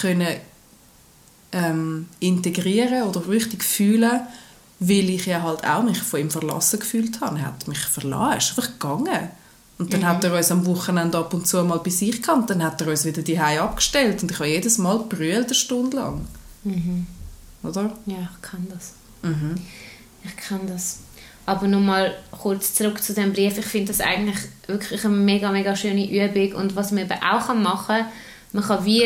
[0.00, 0.36] können,
[1.52, 4.22] ähm, integrieren oder richtig fühlen,
[4.80, 7.38] weil ich ja halt auch mich von ihm verlassen gefühlt habe.
[7.38, 9.28] Er hat mich verlassen, er ist einfach gegangen.
[9.78, 12.50] Und dann hat er uns am Wochenende ab und zu mal bei sich gehabt, und
[12.50, 15.96] dann hat er uns wieder die abgestellt und ich habe jedes Mal brüllt eine Stunde
[15.98, 16.26] lang.
[17.62, 17.92] Oder?
[18.06, 18.94] Ja, ich kann das.
[20.24, 20.98] Ich kann das.
[21.46, 23.56] Aber nochmal kurz zurück zu dem Brief.
[23.56, 24.36] Ich finde das eigentlich
[24.66, 26.60] wirklich eine mega, mega schöne Übung.
[26.60, 28.06] Und was man eben auch machen kann,
[28.52, 29.04] man kann wie,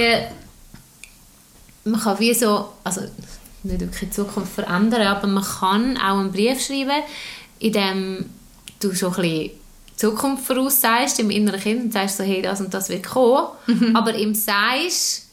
[1.84, 3.02] man kann wie so, also
[3.62, 7.04] nicht wirklich die Zukunft verändern, aber man kann auch einen Brief schreiben,
[7.60, 8.24] in dem
[8.80, 9.50] du so ein bisschen
[9.96, 13.48] Zukunft voraussagst, im inneren Kind, und sagst so, hey, das und das wird kommen,
[13.94, 15.26] aber ihm sagst,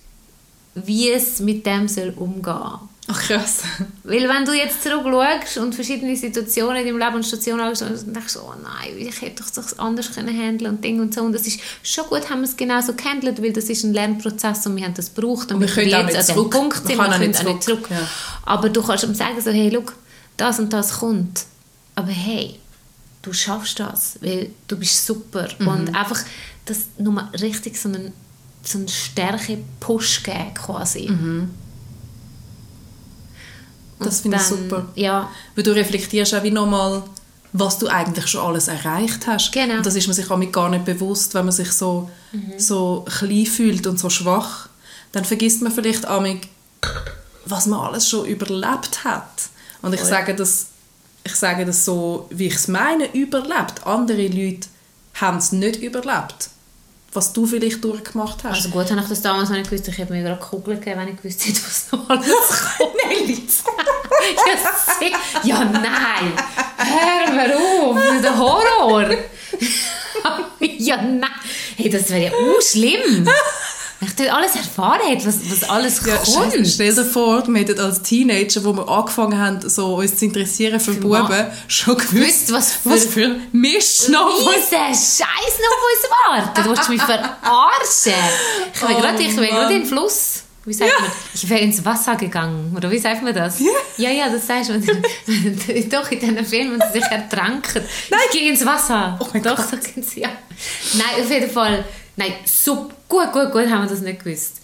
[0.75, 2.79] wie es mit dem soll umgehen
[3.11, 3.63] Ach krass.
[4.03, 8.13] weil wenn du jetzt zurückschaust und verschiedene Situationen in deinem Leben und Stationen anschaust, dann
[8.13, 11.21] denkst du, oh nein, ich hätte doch das anders können handeln und Ding und so.
[11.21, 13.93] Und das ist schon gut, haben wir es genau so gehandelt, weil das ist ein
[13.93, 15.51] Lernprozess und wir haben das gebraucht.
[15.51, 16.51] Und wir können auch nicht zurück.
[16.51, 17.89] Punkt sind, wir können nicht auch nicht zurück, zurück.
[17.89, 18.07] ja.
[18.43, 19.91] Aber du kannst ihm sagen, so, hey, schau,
[20.37, 21.45] das und das kommt.
[21.95, 22.59] Aber hey,
[23.29, 25.47] du schaffst das, weil du bist super.
[25.59, 25.67] Mhm.
[25.67, 26.19] Und einfach
[26.65, 28.13] das nochmal richtig so einen,
[28.63, 31.11] so einen Stärke-Push geben quasi.
[33.99, 34.85] Das Und finde ich super.
[34.95, 37.03] Ja, Weil du reflektierst auch wie nochmal,
[37.53, 39.51] was du eigentlich schon alles erreicht hast.
[39.51, 39.77] Genau.
[39.77, 42.09] Und das ist man sich damit gar nicht bewusst, wenn man sich so,
[42.57, 44.69] so klein fühlt und so schwach.
[45.11, 46.47] Dann vergisst man vielleicht amig,
[47.45, 49.49] was man alles schon überlebt hat.
[49.81, 50.67] Und ich sage das,
[51.29, 53.85] ich sage das so, wie ich es meine, überlebt.
[53.85, 54.67] Andere Leute
[55.15, 56.49] haben es nicht überlebt.
[57.13, 58.55] Was du vielleicht durchgemacht hast.
[58.55, 59.87] Also gut, habe ich das damals noch nicht gewusst.
[59.87, 62.27] Ich hätte mir gerade Kugeln gegeben, wenn ich gewusst hätte, was noch alles
[62.77, 62.93] kommt.
[63.05, 63.47] Nein,
[65.43, 66.33] ja, nein.
[66.77, 67.95] Hör mir auf.
[67.95, 69.09] Das ist ein Horror.
[70.59, 71.29] ja, nein.
[71.77, 73.27] Hey, das wäre ja auch schlimm.
[74.01, 76.53] Ich dort alles erfahren hätte, was, was alles Ja, kommt.
[76.53, 80.23] Scheiße, stell dir vor, wir hätten als Teenager, wo wir angefangen haben, so uns zu
[80.25, 85.19] interessieren für Ma- Buben, schon gewusst, was für- was für Mist noch was Scheiß
[85.59, 86.63] noch auf uns warten.
[86.63, 88.13] Du willst mich verarschen.
[88.73, 90.43] Ich wäre Oh gerade in den Fluss.
[90.65, 91.09] Wie sagt man?
[91.33, 92.73] Ich wäre ins Wasser gegangen.
[92.77, 93.59] Oder wie sagt man das?
[93.59, 93.71] Ja.
[93.97, 94.79] Ja, ja, das sagst du.
[95.89, 97.83] Doch, in diesen Filmen, wenn sie sich ertränken.
[98.12, 98.19] Nein.
[98.31, 99.17] Ich gehe ins Wasser.
[99.21, 99.69] Oh mein Doch, Gott.
[99.69, 100.29] sagen sie ja.
[100.93, 101.83] Nein, auf jeden Fall.
[102.19, 104.58] Nein, so gut, gut, gut haben wir das nicht gewusst.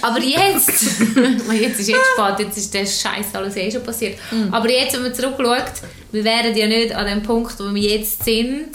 [0.00, 0.68] Aber jetzt,
[1.52, 4.18] jetzt ist jetzt spät, jetzt ist der Scheiß alles eh schon passiert.
[4.30, 4.54] Mm.
[4.54, 8.24] Aber jetzt, wenn man zurückschaut, wir wären ja nicht an dem Punkt, wo wir jetzt
[8.24, 8.70] sind,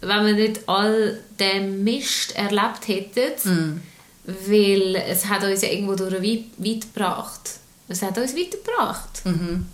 [0.00, 3.80] wenn wir nicht all den Mist erlebt hätten, Mm.
[4.48, 7.40] weil es hat uns ja irgendwo durch weit, weit gebracht.
[7.88, 9.24] Es hat uns weitergebracht.
[9.24, 9.66] Mhm.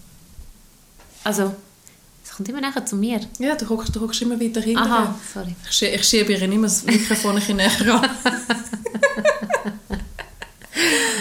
[1.22, 1.54] Also,
[2.38, 3.20] kommt immer nachher zu mir.
[3.38, 4.78] Ja, du guckst, du immer weiter hinten.
[4.78, 5.54] Aha, sorry.
[5.68, 8.08] Ich, schie- ich schiebe ihr immer das Mikrofon ein bisschen näher an.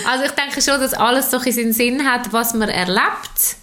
[0.10, 3.58] Also ich denke schon, dass alles so in seinen Sinn hat, was man erlebt.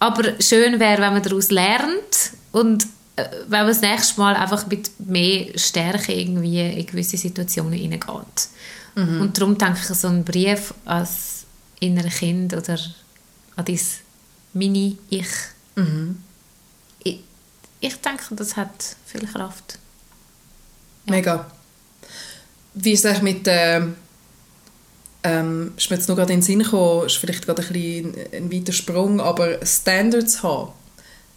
[0.00, 2.84] Aber schön wäre, wenn man daraus lernt und
[3.16, 8.48] äh, wenn man das nächste Mal einfach mit mehr Stärke irgendwie in gewisse Situationen hineingeht.
[8.96, 11.44] Und darum denke ich, so ein Brief als
[11.80, 12.78] innere Kind oder
[13.56, 13.80] an dein
[14.52, 15.28] Mini-Ich, ich,
[17.86, 19.78] ich denke, das hat viel Kraft.
[21.06, 21.50] Mega.
[22.74, 23.96] Wie ist es eigentlich mit ähm,
[25.22, 28.14] ähm, ist mir jetzt noch gerade in den Sinn gekommen, ist vielleicht gerade ein, bisschen
[28.32, 30.72] ein weiter Sprung, aber Standards haben.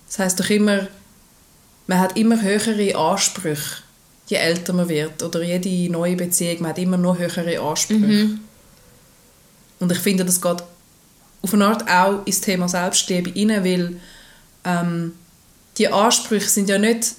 [0.08, 0.88] Das heisst doch immer,
[1.88, 3.84] man hat immer höhere Ansprüche,
[4.28, 5.24] je älter man wird.
[5.24, 8.38] Oder jede neue Beziehung, man hat immer noch höhere Ansprüche.
[9.80, 10.64] Und ich finde, das geht
[11.42, 13.98] auf eine Art auch ins Thema Selbstliebe rein, weil
[14.66, 15.14] ähm,
[15.78, 17.14] die Ansprüche sind ja nicht,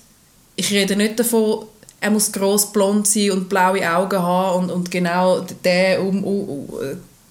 [0.56, 1.66] ich rede nicht davon,
[2.00, 6.68] er muss gross blond sein und blaue Augen haben und, und genau der um, um,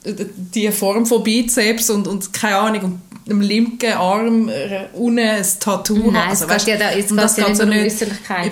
[0.05, 5.45] die Form von Bizeps und, und keine Ahnung und im linken Arm äh, unten ein
[5.59, 6.31] Tattoo Nein, haben.
[6.31, 8.01] es geht ja da- es und geht das ja geht nicht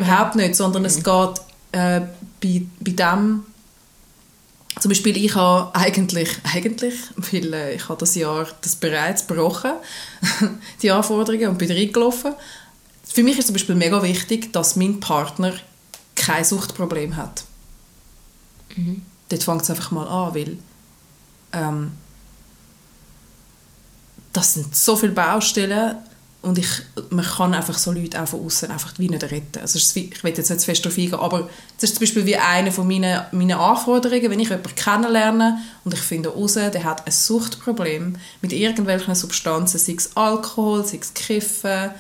[0.02, 0.88] überhaupt nicht, sondern Mhm.
[0.88, 2.02] es geht äh,
[2.42, 3.44] bei, bei dem
[4.82, 6.96] zum Beispiel, ich habe eigentlich, eigentlich
[7.32, 9.72] weil äh, ich habe das Jahr das bereits gebrochen,
[10.82, 12.34] die Anforderungen, und bin reingelaufen.
[13.16, 15.54] Für mich ist zum Beispiel mega wichtig, dass mein Partner
[16.16, 17.46] kein Suchtproblem hat.
[19.30, 20.58] Dort fängt es einfach mal an, weil
[21.54, 21.92] ähm,
[24.34, 25.96] das sind so viele Baustellen
[26.42, 26.68] und ich,
[27.10, 29.60] man kann einfach so Leute auch von außen einfach wie nicht retten.
[29.62, 31.50] Also ich will jetzt nicht zu fest darauf eingehen, aber
[31.80, 35.94] das ist zum Beispiel wie eine von meinen, meinen Anforderungen, wenn ich jemanden kennenlerne und
[35.94, 41.14] ich finde raus, der hat ein Suchtproblem mit irgendwelchen Substanzen, sei es Alkohol, sei es
[41.14, 41.92] Kiffen,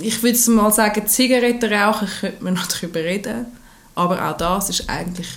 [0.00, 3.46] ich würde mal sagen, Zigaretten rauchen, könnte man noch darüber reden,
[3.94, 5.28] aber auch das ist eigentlich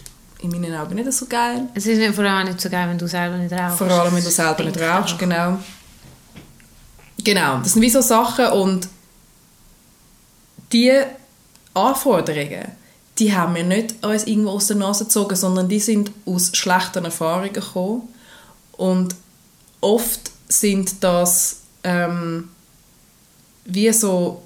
[0.41, 1.67] in meinen Augen nicht so geil.
[1.73, 3.77] Es ist vor allem nicht so geil, wenn du selber nicht rauchst.
[3.77, 5.59] Vor allem, wenn du selber nicht rauchst, genau.
[7.23, 8.87] Genau, das sind wie so Sachen und
[10.71, 10.91] die
[11.73, 12.71] Anforderungen,
[13.19, 17.05] die haben wir nicht uns irgendwo aus der Nase gezogen, sondern die sind aus schlechten
[17.05, 18.09] Erfahrungen gekommen
[18.73, 19.15] und
[19.81, 22.49] oft sind das ähm,
[23.65, 24.41] wie so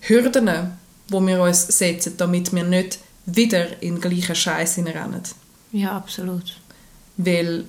[0.00, 0.78] Hürden,
[1.08, 5.22] wo wir uns setzen, damit wir nicht wieder in den gleichen Scheiß hineinrennen.
[5.72, 6.56] Ja, absolut.
[7.16, 7.64] Weil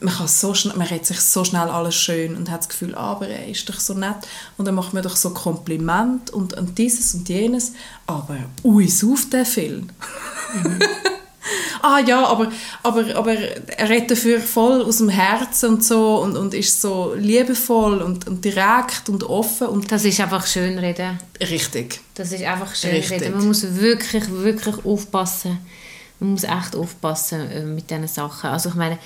[0.00, 2.94] man, kann so schnell, man redet sich so schnell alles schön und hat das Gefühl,
[2.94, 4.16] ah, aber er ist doch so nett.
[4.56, 7.72] Und dann macht man doch so Kompliment und, und dieses und jenes.
[8.06, 9.86] Aber ui, sauft der viel.
[11.82, 12.50] Ah ja, aber,
[12.82, 17.14] aber, aber er redet dafür voll aus dem Herzen und so und, und ist so
[17.16, 21.18] liebevoll und, und direkt und offen und Das ist einfach schön reden.
[21.40, 22.00] richtig.
[22.14, 23.22] Das ist einfach schön Richtig.
[23.22, 23.36] reden.
[23.36, 25.58] Man muss wirklich, wirklich aufpassen.
[26.20, 28.50] Man muss echt aufpassen äh, mit diesen Sachen.
[28.50, 28.98] Also ich meine,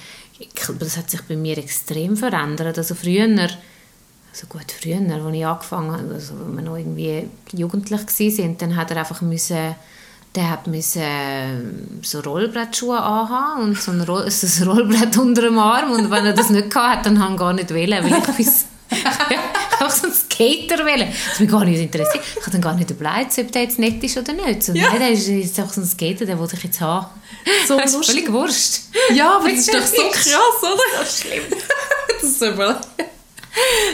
[0.78, 2.76] das hat sich bei mir extrem verändert.
[2.76, 8.00] Also früher, also gut, früher, als ich angefangen habe, also wenn wir noch irgendwie jugendlich
[8.00, 9.74] waren, dann hat er einfach müssen,
[10.36, 15.42] der hat müssen ähm, so Rollbrettschuhe anhaben und so ein, Roll, so ein Rollbrett unter
[15.42, 18.36] dem Arm und wenn er das nicht hatte, dann haben gar nicht wählen, weil ich
[18.36, 18.66] bis
[19.80, 21.08] habe so einen Skater wählen.
[21.10, 22.22] Das hat mich gar nicht interessiert.
[22.34, 24.62] Ich habe dann gar nicht überlegt, ob der jetzt nett ist oder nicht.
[24.62, 24.90] So, Ja.
[24.90, 27.06] Nein, der ist jetzt einfach so ein Skater, den wollte ich jetzt haben.
[27.66, 28.80] So das ist völlig wurscht.
[29.14, 31.04] Ja, aber das ist doch so Das ist krass, oder?
[31.04, 31.42] So schlimm.
[32.20, 32.80] Das ist super.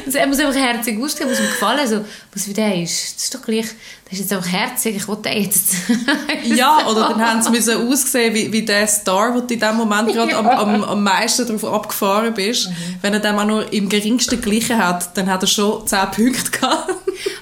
[0.06, 1.86] Also, er muss einfach herzig aussehen, muss ihm gefallen.
[1.88, 3.14] So, was wie der ist.
[3.16, 3.66] Das ist doch gleich,
[4.06, 5.74] der ist jetzt einfach herzig, ich will den jetzt.
[6.44, 9.76] Ja, oder dann haben sie müssen aussehen wie, wie der Star, wo du in dem
[9.76, 12.68] Moment gerade am, am, am meisten darauf abgefahren bist.
[13.00, 16.50] Wenn er dem auch nur im geringsten gleichen hat, dann hat er schon 10 Punkte
[16.50, 16.90] gehabt.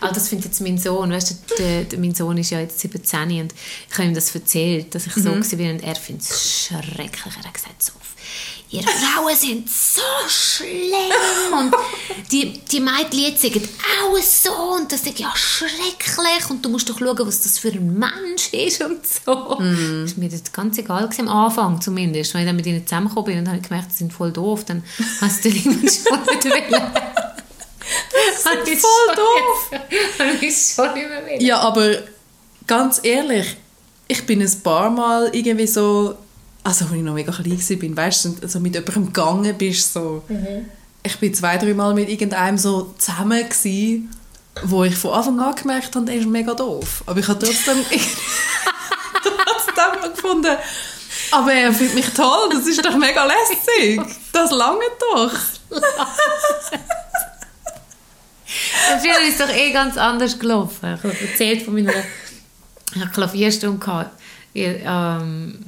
[0.00, 1.11] Aber das findet jetzt mein Sohn.
[1.11, 3.54] Weißt du, der, der, mein Sohn ist ja jetzt 17 und
[3.90, 5.42] ich habe ihm das erzählt, dass ich so Mhm.
[5.59, 7.35] war und er findet es schrecklich.
[7.40, 7.92] Er hat gesagt, so,
[8.70, 11.74] ihr Frauen sind so schlimm und
[12.30, 13.68] die, die Mädchen jetzt sagen
[14.02, 17.72] auch so und das ist ja schrecklich und du musst doch schauen, was das für
[17.72, 19.56] ein Mensch ist und so.
[19.59, 20.04] Mhm.
[20.04, 22.33] Das war mir das ganz egal gewesen, am Anfang zumindest.
[22.33, 24.85] Wenn ich dann mit ihnen zusammengekommen bin und habe gemerkt, sie sind voll doof, dann
[25.20, 26.92] hast du irgendwann schon nicht wollen.
[28.64, 29.80] sind voll doof.
[30.18, 31.40] Habe ich schon nicht mehr wollen.
[31.40, 31.96] Ja, aber
[32.68, 33.56] ganz ehrlich,
[34.06, 36.16] ich bin ein paar Mal irgendwie so,
[36.62, 40.23] also als ich noch mega klein war, weißt du, so mit jemandem gegangen bist, so.
[41.03, 44.11] Ich bin zwei, drei Mal mit irgendeinem so zusammen gewesen,
[44.64, 47.03] wo ich von Anfang an gemerkt habe, der ist mega doof.
[47.07, 47.79] Aber ich habe trotzdem,
[49.23, 50.57] trotzdem gefunden,
[51.31, 54.01] aber er findet mich toll, das ist doch mega lässig.
[54.33, 55.33] Das lange doch.
[59.01, 60.94] Früher ist es doch eh ganz anders gelaufen.
[60.96, 61.92] Ich habe erzählt von meiner
[62.92, 63.79] ich hatte Klavierstunde.
[63.79, 64.11] gehabt.
[64.53, 65.59] Ich, ähm,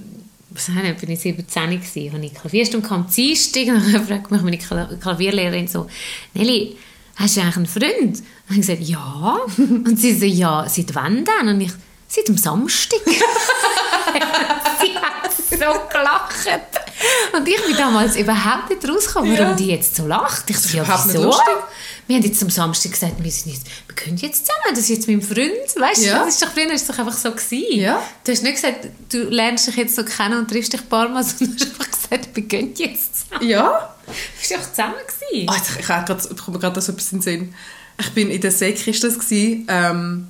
[0.54, 4.06] was habe ich, bin ich 17 gewesen, habe ich Klavierstunde gehabt, am Dienstag, und dann
[4.06, 5.86] fragt mich meine Kla- Klavierlehrerin so,
[6.34, 6.76] Nelly,
[7.16, 8.18] hast du eigentlich einen Freund?
[8.48, 9.38] Und ich gesagt, ja.
[9.58, 11.48] Und sie so, ja, seit wann denn?
[11.48, 11.72] Und ich,
[12.08, 13.00] seit dem Samstag.
[13.06, 15.21] sie hat
[15.52, 16.48] so gelacht.
[17.36, 19.54] Und ich bin damals überhaupt nicht rausgekommen, warum Ja.
[19.54, 20.48] die jetzt so lacht.
[20.50, 21.32] Ich so, ja, wieso?
[22.06, 24.88] Wir haben jetzt am Samstag gesagt, wir, sind jetzt, wir können jetzt zusammen, das ist
[24.88, 25.50] jetzt mein Freund.
[25.76, 26.24] Weißt du, Ja.
[26.24, 27.78] das ist doch früher ist doch einfach so gewesen.
[27.80, 28.02] Ja.
[28.24, 31.08] Du hast nicht gesagt, du lernst dich jetzt so kennen und triffst dich ein paar
[31.08, 33.48] Mal, sondern du hast einfach gesagt, wir gehen jetzt zusammen.
[33.48, 33.94] Ja.
[34.06, 34.94] Wir waren doch zusammen.
[35.06, 35.48] Gewesen.
[35.48, 37.54] Ah, ich, ich, ich komme gerade so etwas in den Sinn.
[38.00, 40.28] Ich bin in der Sek ist das gsi, ähm,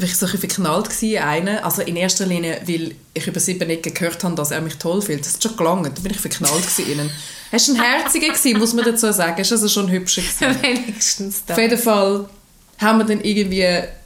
[0.00, 1.58] weil ich so ein bisschen verknallt in einen.
[1.58, 5.02] Also in erster Linie, weil ich über sieben Ecken gehört habe, dass er mich toll
[5.02, 5.26] findet.
[5.26, 5.86] Das hat schon gelangt.
[5.96, 7.10] Da bin ich verknallt gsi in ihn.
[7.52, 9.34] Er war ein Herziger, gewesen, muss man dazu sagen.
[9.36, 10.22] Er ist also schon ein hübscher.
[10.22, 10.62] gewesen.
[10.62, 11.54] Wenigstens da.
[11.54, 12.28] Auf jeden Fall
[12.78, 13.60] haben wir dann irgendwie,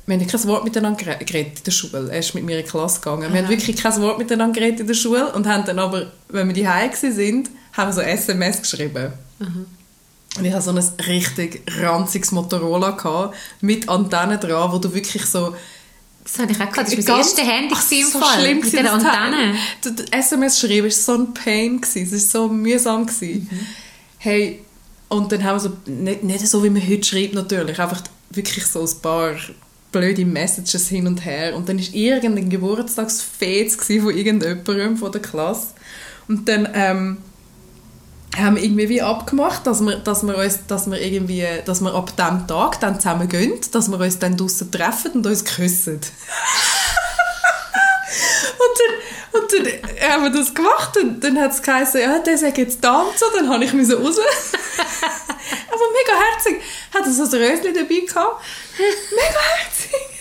[0.07, 2.09] wir haben kein Wort miteinander gere- geredet in der Schule.
[2.11, 3.33] Er ist mit mir in die Klasse gegangen.
[3.33, 6.49] Wir haben wirklich kein Wort miteinander geredet in der Schule und haben dann aber, wenn
[6.49, 9.13] wir die sind, haben wir so SMS geschrieben.
[10.37, 15.25] Und ich hatte so ein richtig ranziges Motorola gehabt, mit Antennen dran, wo du wirklich
[15.27, 15.55] so
[16.25, 16.79] Das hatte ich auch gehabt.
[16.79, 18.41] Das war mein erstes Handy Ach, im so Fall.
[18.41, 19.55] schlimm mit das Antenne.
[20.11, 21.81] SMS schreiben war so ein Pain.
[21.83, 23.07] Es war so mühsam.
[23.21, 23.49] Mhm.
[24.19, 24.61] Hey,
[25.09, 28.67] und dann haben wir so, nicht, nicht so, wie man heute schreibt natürlich, einfach wirklich
[28.67, 29.37] so ein paar
[29.93, 31.55] blöde Messages hin und her.
[31.55, 35.69] Und dann war irgendein Geburtstagsfest von irgendjemandem von der Klasse.
[36.27, 37.19] Und dann ähm,
[38.37, 42.17] haben irgendwie wie abgemacht, dass wir, dass wir uns, dass wir irgendwie, dass wir ab
[42.17, 46.01] dem Tag dann zusammen gehen, dass wir uns dann draussen treffen und uns küssen.
[48.57, 52.39] Und dann, und dann haben wir das gemacht und dann hat es geheißen, ja, der
[52.39, 54.17] sagt jetzt tanzen, dann habe ich müssen raus.
[55.69, 56.63] Aber mega herzig.
[56.95, 58.45] Hat er so ein Röschen dabei gehabt.
[58.79, 60.14] Mega herzig.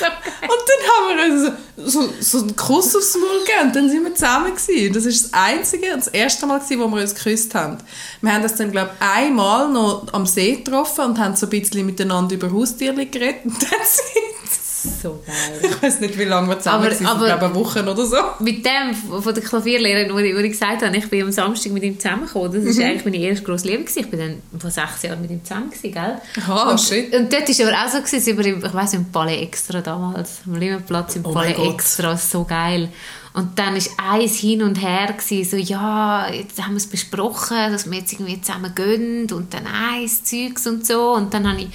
[0.42, 4.04] Und dann haben wir uns so, so, einen Kuss aufs Maul gegeben und dann sind
[4.04, 4.94] wir zusammen gewesen.
[4.94, 7.78] Das ist das einzige und das erste Mal gewesen, wo wir uns geküsst haben.
[8.22, 11.50] Wir haben das dann, glaube ich, einmal noch am See getroffen und haben so ein
[11.50, 14.65] bisschen miteinander über Haustiere geredet und dann sind
[15.02, 15.60] So geil.
[15.70, 18.06] ich weiß nicht, wie lange wir zusammen Aber- waren, aber- ich glaube eine Woche oder
[18.06, 18.16] so.
[18.40, 21.72] Mit dem von der Klavierlehrerin, wo ich, wo ich gesagt habe, ich bin am Samstag
[21.72, 22.64] mit ihm zusammengekommen.
[22.64, 23.82] Das war eigentlich meine erste grosse Liebe.
[23.84, 23.98] gewesen.
[24.00, 26.20] Ich bin dann vor sechs Jahren mit ihm zusammen, gewesen, gell?
[26.38, 27.14] Aha, und, shit.
[27.14, 30.38] Und dort war aber auch so, gewesen, sind im, ich weiss, im Palais Extra damals,
[30.46, 31.56] am Limmerplatz im Oh Palais.
[31.72, 32.88] Extra, so geil.
[33.34, 37.56] Und dann war eins hin und her, gewesen, so, ja, jetzt haben wir es besprochen,
[37.70, 41.12] dass wir jetzt irgendwie zusammen gehen und dann eins, Zeugs und so.
[41.12, 41.68] Und dann habe ich,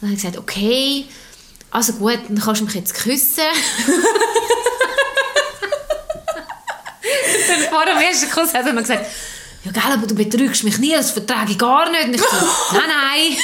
[0.00, 1.06] dann habe ich gesagt, okay,
[1.70, 3.44] also gut, dann kannst du mich jetzt küssen.
[7.48, 9.06] dann vor dem ersten Kuss hat er noch gesagt,
[9.64, 12.04] ja gell, aber du betrügst mich nie, das vertrage ich gar nicht.
[12.04, 12.26] Und ich so,
[12.72, 13.36] nein, nein.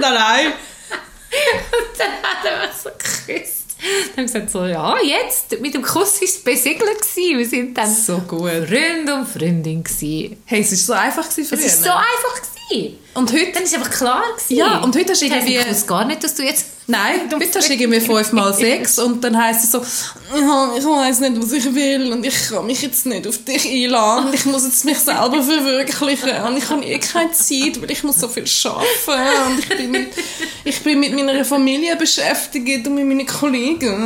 [0.00, 0.46] Nein, nein.
[0.46, 3.64] Und dann hat er mich so geküsst.
[3.84, 7.00] Dann habe ich gesagt, so, ja, jetzt, mit dem Kuss war es besiegelt.
[7.14, 8.50] Wir sind dann So gut.
[8.50, 9.84] Freund und Freundin.
[9.84, 10.42] Gewesen.
[10.46, 12.34] Hey, es war so einfach gewesen Es war so einfach.
[12.36, 12.53] Gewesen.
[13.14, 13.52] Und heute...
[13.52, 14.56] Dann ist einfach klar gewesen.
[14.56, 16.66] Ja, und heute hast du irgendwie- Ich wusste gar nicht, dass du jetzt...
[16.86, 19.78] Nein, du bist irgendwie fünfmal sechs und dann heisst es so,
[20.38, 23.64] «Ja, ich weiß nicht, was ich will und ich kann mich jetzt nicht auf dich
[23.66, 27.90] einladen und ich muss jetzt mich selber verwirklichen und ich habe eh keine Zeit, weil
[27.90, 30.08] ich muss so viel arbeiten und ich bin mit,
[30.64, 33.96] ich bin mit meiner Familie beschäftigt und mit meinen Kollegen.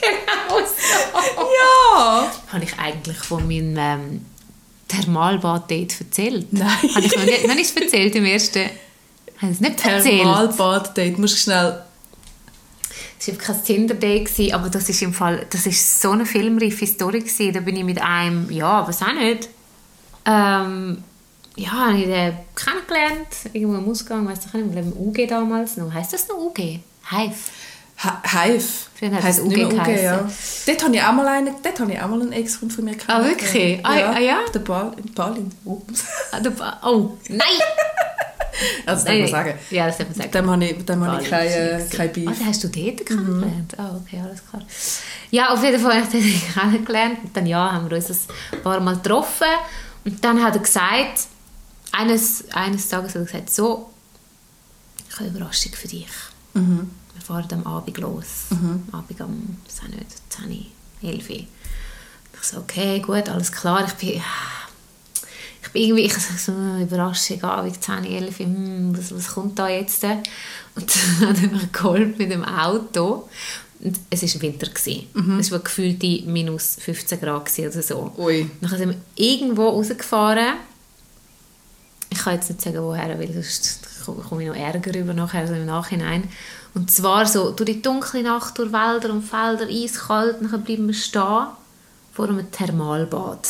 [0.00, 0.83] Genau so.
[1.14, 2.32] Ja!
[2.52, 4.26] Habe ich eigentlich von meinem ähm,
[4.88, 6.52] Thermalbad-Date erzählt?
[6.52, 6.68] Nein.
[6.68, 8.64] Habe ich noch nicht, noch nicht erzählt im ersten...
[9.38, 10.22] Habe ich es nicht erzählt?
[10.22, 11.82] Thermalbad-Date, musst du schnell...
[13.18, 17.20] Es war kein Tinder-Date, aber das ist im Fall, das ist so eine filmreife Story
[17.20, 17.54] gewesen.
[17.54, 19.48] Da bin ich mit einem, ja, was auch nicht,
[20.26, 21.02] ähm,
[21.56, 25.92] ja, habe ich den kennengelernt, irgendwo im Ausgang, weiss ich nicht, im UG damals noch.
[25.92, 26.80] Heißt das noch UG?
[27.10, 27.34] Hive?
[28.04, 28.64] Hive.
[29.14, 30.28] Hat Heisst es UG UG, ja.
[30.66, 32.94] Dort habe ich auch mal einen, dort habe ich auch mal einen Ex-Freund von mir
[33.06, 33.80] Ah, wirklich?
[33.84, 34.38] Ah, ah, ja?
[34.54, 35.50] Der Bal, Balin.
[35.64, 36.04] Ups.
[36.32, 36.50] Ah, du-
[36.82, 37.40] Oh, nein!
[38.86, 39.54] Also, das darf man sagen.
[39.70, 40.30] Ja, das darf man sagen.
[40.32, 42.28] Dem habe ich, dem habe ich kein, äh, kein Beef.
[42.30, 43.74] Ah, den hast du dort kennengelernt?
[43.78, 44.62] Ah, okay, alles klar.
[45.30, 47.18] Ja, auf jeden Fall habe ich den kennengelernt.
[47.24, 48.08] Und dann ja, haben wir uns
[48.52, 49.46] ein paar Mal getroffen.
[50.04, 51.26] Und dann hat er gesagt,
[51.92, 53.90] eines, eines Tages hat er gesagt, so,
[55.08, 56.08] ich habe eine Überraschung für dich.
[56.54, 56.90] Mhm.
[57.24, 58.46] Fahren am Abend los.
[58.50, 60.66] Am Abend um, ich weiß nicht, 10,
[61.02, 61.36] 11 Uhr.
[61.36, 61.48] Ich
[62.42, 63.86] so, okay, gut, alles klar.
[63.86, 64.20] Ich bin,
[65.62, 69.68] ich bin irgendwie, ich so, Überraschung, Abend 10, 11 Uhr, hm, was, was kommt da
[69.68, 70.04] jetzt?
[70.04, 70.16] Und
[71.20, 73.28] dann hat er mir geholfen mit dem Auto.
[73.80, 74.66] Und es war Winter.
[74.68, 75.38] gewesen.
[75.38, 78.12] Es war gefühlte minus 15 Grad oder so.
[78.18, 78.50] Ui.
[78.60, 80.54] Dann sind wir irgendwo rausgefahren.
[82.14, 83.80] Ich kann jetzt nicht sagen, woher, weil sonst
[84.28, 86.28] komme ich noch Ärger über nachher, so im Nachhinein.
[86.72, 90.94] Und zwar so durch die dunkle Nacht, durch Wälder und Felder, eiskalt, dann bleiben wir
[90.94, 91.46] stehen
[92.12, 93.48] vor einem Thermalbad.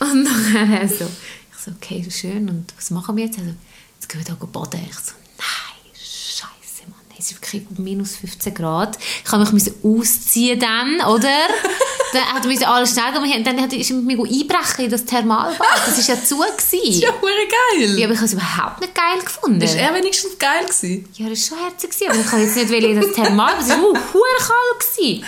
[0.00, 3.38] Und dann so, ich so, okay, schön, und was machen wir jetzt?
[3.38, 3.52] Also,
[3.94, 4.80] jetzt gehen wir da baden.
[4.86, 8.98] Ich so, nein, scheiße, Mann, es ist wirklich minus 15 Grad.
[9.24, 11.28] Ich habe mich ausziehen dann, oder?
[12.12, 14.90] dann hat er alles schnell gemacht, und dann hat- ist er mit mir einbrechen in
[14.90, 15.58] das Thermalbad.
[15.86, 16.36] Das war ja zu.
[16.38, 17.00] Gewesen.
[17.00, 17.30] Ja, hure
[17.78, 17.98] geil.
[17.98, 19.60] Ja, aber ich habe es überhaupt nicht geil gefunden.
[19.62, 21.08] Ist er wenigstens geil gewesen?
[21.14, 23.68] Ja, das war schon herzig, gewesen, aber ich kann jetzt nicht in das Thermalbad, es
[23.70, 24.80] war uh, kalt.
[24.96, 25.24] Gewesen.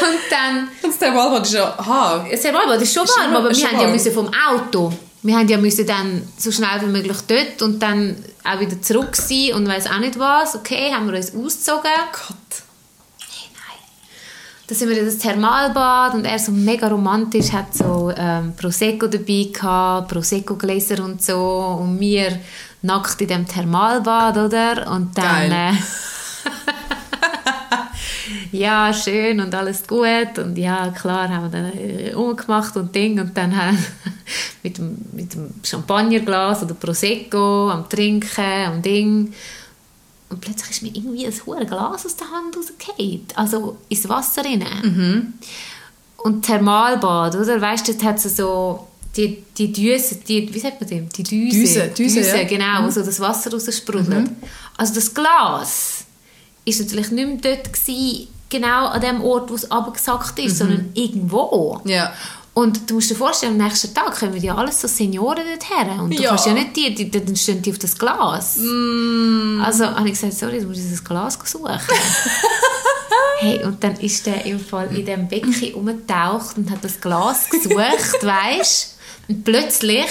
[0.00, 2.26] Und dann, Und das Thermalbad ist ja Haar.
[2.30, 4.92] das Thermalbad ist schon Ist warm, schon- aber ist wir haben ja müssen vom Auto,
[5.22, 9.14] wir haben ja müssen dann so schnell wie möglich dort und dann auch wieder zurück
[9.14, 10.56] sein und weiss auch nicht was.
[10.56, 11.90] Okay, haben wir uns ausgezogen.
[12.10, 12.62] Gott.
[14.72, 19.06] Dann sind wir in das Thermalbad und er so mega romantisch, hat so ähm, Prosecco
[19.06, 21.78] dabei gehabt, Prosecco-Gläser und so.
[21.78, 22.38] Und wir
[22.80, 24.90] nackt in dem Thermalbad, oder?
[24.90, 25.52] Und dann...
[25.52, 25.72] Äh,
[28.52, 30.38] ja, schön und alles gut.
[30.38, 33.20] Und ja, klar, haben wir dann äh, umgemacht und Ding.
[33.20, 33.76] Und dann haben
[34.62, 39.34] mit dem, mit dem Champagnerglas oder Prosecco am Trinken, am Ding
[40.32, 43.26] und plötzlich ist mir irgendwie ein hohes Glas aus der Hand rausgefallen.
[43.34, 45.34] Also ins Wasser rein.
[46.16, 47.60] Und Thermalbad, oder?
[47.60, 51.08] Weißt du, dort hat es so die, die Düse, die, wie sagt man dem?
[51.10, 51.88] Die Düse.
[51.88, 52.44] Düse, Düse, ja.
[52.44, 54.30] genau, wo so das Wasser raussprudelt.
[54.76, 56.04] Also das Glas
[56.64, 60.90] ist natürlich nicht mehr dort gewesen, genau an dem Ort, wo es abgesackt ist, sondern
[60.94, 61.80] irgendwo.
[61.84, 62.12] Ja.
[62.54, 66.00] Und du musst dir vorstellen, am nächsten Tag kommen ja alles so Senioren dorthin.
[66.00, 66.30] Und du Ja.
[66.30, 68.58] kannst ja nicht die, die, dann stehen die auf das Glas.
[69.62, 71.78] Also habe ich gesagt, sorry, du musst dieses Glas suchen.
[73.40, 77.48] hey, und dann ist der im Fall in dem Becken umgetaucht und hat das Glas
[77.48, 77.72] gesucht,
[78.22, 78.96] weißt
[79.28, 80.10] Und plötzlich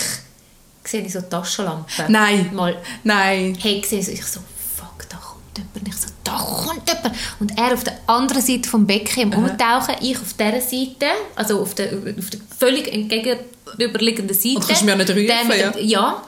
[0.84, 2.06] sehe ich so Taschenlampen.
[2.08, 2.50] Nein.
[2.56, 3.56] Mal, Nein.
[3.60, 4.40] hey, sehe ich so,
[4.76, 5.88] fuck, da kommt jemand.
[5.88, 7.16] Ich so, da kommt jemand.
[7.40, 11.62] Und er auf der anderen Seite vom Becken im Umtauchen, ich auf dieser Seite, also
[11.62, 14.56] auf der, auf der völlig entgegenüberliegenden Seite.
[14.56, 15.74] Und kannst du auch nicht rufen, Der ja?
[15.78, 16.24] Ja.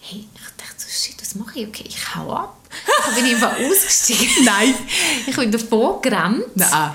[0.00, 1.68] Hey, ich dachte so, shit, was mache ich?
[1.68, 2.56] Okay, ich hau ab.
[3.04, 4.44] Dann bin ich einfach ausgestiegen.
[4.44, 4.74] Nein.
[5.26, 6.44] Ich bin davor gerannt.
[6.54, 6.90] Nein.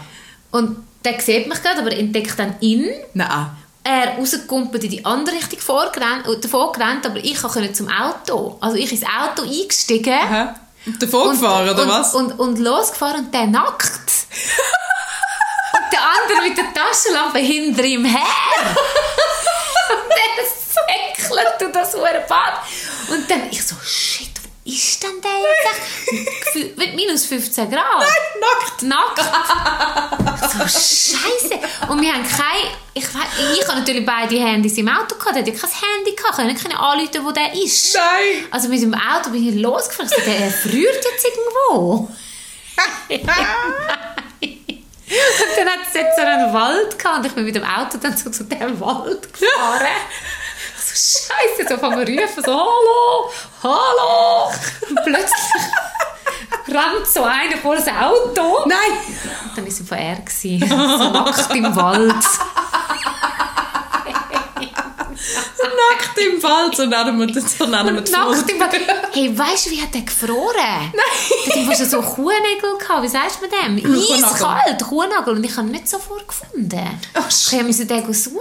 [0.52, 2.88] Und der sieht mich gerade, aber entdeckt dann ihn.
[3.14, 3.50] Nein.
[3.84, 8.58] Er rausgekumpelt in die andere Richtung vorgerannt, davor gerannt, aber ich konnte zum Auto.
[8.60, 10.14] Also ich ins Auto eingestiegen.
[10.14, 10.56] Aha.
[10.94, 12.14] Und davon gefahren, oder und, was?
[12.14, 14.12] Und, und losgefahren und der nackt.
[15.74, 18.22] und der andere mit der Taschenlampe hinter ihm her.
[19.90, 20.46] und der
[21.18, 21.94] säckelt durch das
[22.28, 22.54] Bad.
[23.10, 24.39] Und dann ich so, shit,
[24.74, 26.56] ist denn der jetzt?
[26.56, 28.06] Und Mit minus 15 Grad.
[28.40, 28.84] Nackt.
[28.84, 29.20] Nackt.
[30.52, 31.60] so, Scheiße.
[31.90, 32.70] Und wir haben kein.
[32.94, 35.36] Ich, we- ich habe natürlich beide Handys im Auto gehabt.
[35.36, 36.40] Der hat ja kein Handy gehabt.
[36.40, 37.96] Ich konnte nicht anrufen, wo der ist.
[37.96, 38.46] Nein.
[38.52, 40.10] Also mit dem Auto bin ich losgefahren.
[40.18, 42.10] Ich der friert jetzt irgendwo.
[45.58, 48.16] dann hat es jetzt so einen Wald gehabt und ich bin mit dem Auto dann
[48.16, 49.88] so zu diesem Wald gefahren.
[51.00, 53.32] scheiße, so von mir rufen, so «Hallo!
[53.64, 54.52] Hallo!»
[54.90, 55.64] Und plötzlich
[56.68, 58.66] rennt so einer vor das Auto.
[58.68, 58.98] Nein!
[59.46, 62.16] Und dann war es von er, gewesen, so nackt im Wald.
[66.20, 68.52] Wir das, so nennen wir die Nackt Fotos.
[68.52, 68.74] im Wald.
[69.14, 70.54] Hey, weißt du, wie hat der gefroren?
[70.56, 71.54] Nein!
[71.56, 73.94] Der hat so Kuhnägel gehabt, wie sagst du mit dem?
[73.94, 75.36] Eiskalt, Kuhnagel.
[75.36, 77.00] Und ich habe ihn nicht sofort gefunden.
[77.18, 78.40] Oh, ich musste den suchen.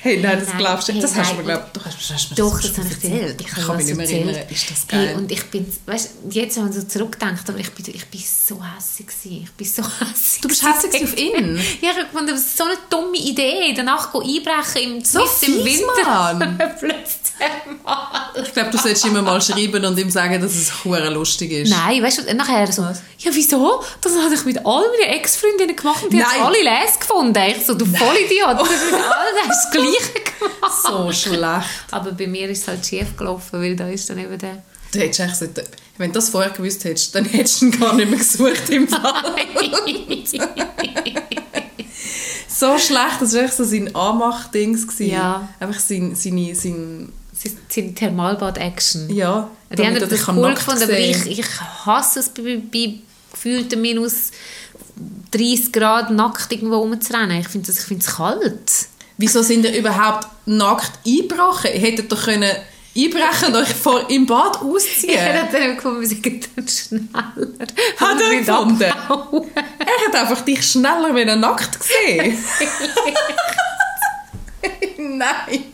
[0.00, 1.04] Hey, nein, das Nein, glaubst du nicht.
[1.04, 1.56] Das hey, hast du mir, nein.
[1.58, 3.40] glaub, du hast, hast mir Doch, das habe ich erzählt.
[3.40, 4.26] ich kann mich nicht mehr erzählt.
[4.26, 4.48] erinnern.
[4.50, 5.06] Ist das geil?
[5.08, 8.20] Hey, und ich bin, weißt, jetzt, wenn man so zurückdenkt, aber ich bin, ich bin
[8.20, 9.42] so hässlich gewesen.
[9.44, 10.40] Ich bin so hässlich.
[10.42, 11.60] Du bist hässlich auf ihn?
[11.80, 16.56] Ja, ich fand das ist so eine dumme Idee, danach einbrechen im, So im Winter.
[16.94, 17.04] Mann.
[17.04, 18.42] Plötzlich mal.
[18.42, 21.70] Ich glaube, du solltest ihm mal schreiben und ihm sagen, dass es hure lustig ist.
[21.70, 23.82] Nein, weißt du, nachher so, ja wieso?
[24.00, 26.46] Das habe ich mit all meinen Ex-Freundinnen gemacht und die haben Nein.
[26.46, 27.42] alle les gefunden.
[27.48, 30.82] Ich so, du Vollidiot, du hast mit allen das Gleiche gemacht.
[30.86, 31.68] So schlecht.
[31.90, 34.62] Aber bei mir ist es halt schief gelaufen, weil da ist dann eben der...
[34.92, 37.94] Du hättest echt gesagt, wenn du das vorher gewusst hättest, dann hättest du ihn gar
[37.94, 39.34] nicht mehr gesucht im Fall.
[42.54, 44.86] So schlecht, das war echt so sein Anmachdings.
[44.98, 45.48] Ja.
[45.58, 47.12] Einfach sein, seine, sein,
[47.74, 49.10] die Thermalbad-Action.
[49.14, 49.50] ja.
[49.76, 52.94] Die haben das dich cool gefunden, aber ich, ich hasse es bei, bei
[53.32, 54.30] gefühlten minus
[55.32, 57.40] 30 Grad nackt irgendwo rumzurennen.
[57.40, 58.86] Ich finde es kalt.
[59.18, 61.72] Wieso sind ihr überhaupt nackt eingebrochen?
[61.72, 62.56] Hättet doch können
[62.96, 65.18] einbrechen und euch vor im Bad Ich ausziehen.
[65.18, 67.32] hätte dann gefunden, wir sind dann schneller.
[67.98, 68.80] Hat er gefunden?
[68.82, 72.38] Er hat einfach dich schneller wieder nackt gesehen.
[75.18, 75.64] Nein.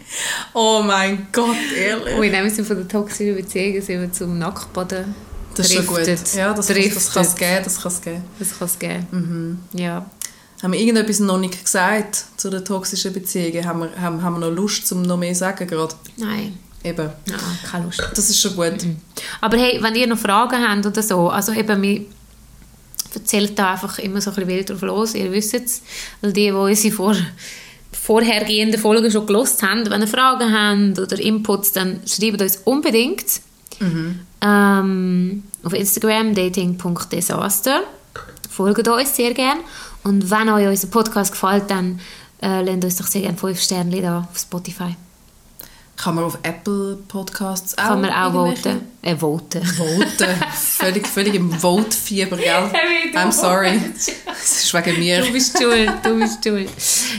[0.55, 2.19] Oh mein Gott, ehrlich.
[2.19, 5.15] Ui, nein, wir sind von der toxischen Beziehung sind wir zum Nacktbaden
[5.55, 5.99] Das ist schon gut.
[5.99, 6.35] driftet.
[6.35, 7.39] Ja, das, das, das kann es Driftet.
[7.39, 7.65] geben.
[7.65, 8.25] Das kann's geben.
[8.39, 9.61] Das kann es geben.
[9.75, 10.07] Ja.
[10.63, 13.65] Haben wir irgendetwas noch nicht gesagt zu den toxischen Beziehungen?
[13.67, 15.95] Haben wir, haben, haben wir noch Lust, um noch mehr zu sagen gerade?
[16.17, 17.11] Nein, Eben.
[17.27, 17.39] nein,
[17.71, 18.03] keine Lust.
[18.15, 18.87] Das ist schon gut.
[19.41, 22.03] Aber hey, wenn ihr noch Fragen habt oder so, also eben, wir
[23.15, 25.83] erzählen da einfach immer so ein bisschen wild drauf los, ihr wisst es.
[26.21, 27.17] Weil die, die unsere vor,
[27.93, 33.41] vorhergehenden Folgen schon gelost haben, wenn ihr Fragen habt oder Inputs, dann schreibt uns unbedingt
[34.43, 37.83] ähm, auf Instagram dating.desaster.
[38.49, 39.61] Folgt uns sehr gerne.
[40.03, 42.01] Und wenn euch unser Podcast gefällt, dann
[42.43, 44.97] äh, lasst uns doch sehr gerne 5 Sterne da auf Spotify.
[46.03, 48.81] Kann man auf Apple Podcasts auch Kann man auch voten.
[49.03, 49.63] Äh, voten.
[49.67, 50.29] Voten.
[50.55, 52.71] völlig, völlig im Vote-Fieber, gell?
[53.15, 53.79] I'm sorry.
[53.95, 55.21] Es ist wegen mir.
[55.23, 56.71] Du bist schuld, du bist schuld.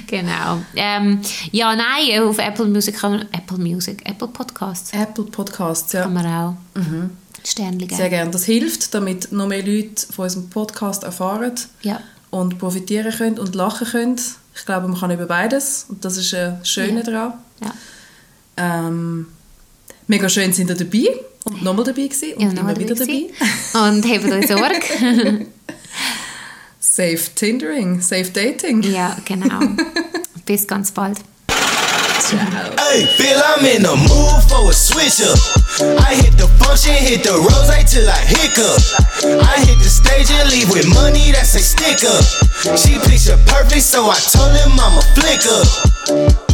[0.07, 0.61] Genau.
[0.75, 1.21] Ähm,
[1.51, 6.01] ja, nein, auf Apple Music kann man, Apple Music, Apple Podcasts Apple Podcasts, ja.
[6.03, 6.55] kann man auch
[7.43, 7.95] Sternchen geben.
[7.95, 8.31] Sehr gerne.
[8.31, 11.51] Das hilft, damit noch mehr Leute von unserem Podcast erfahren
[11.83, 11.99] Ja.
[12.31, 14.21] und profitieren können und lachen können.
[14.55, 17.03] Ich glaube, man kann über beides und das ist das Schöne Ja.
[17.03, 17.33] daran.
[17.63, 17.71] ja.
[18.61, 19.25] Ähm,
[20.07, 21.07] mega schön sind ihr dabei
[21.45, 23.29] und nochmal dabei gewesen und Ja, immer nochmal wieder dabei
[23.73, 23.87] dabei.
[23.89, 25.45] Und habt euch Sorge.
[26.79, 28.83] Safe Tindering, safe Dating.
[28.83, 29.59] ja, genau.
[30.45, 31.19] Bis ganz bald.
[32.31, 35.37] Hey, Bill, I'm in the mood for a switch up.
[35.99, 38.79] I hit the function, hit the rose till I hiccup.
[39.41, 42.23] I hit the stage and leave with money that's a stick up.
[42.77, 46.50] She picture perfect, so I told him I'm a flick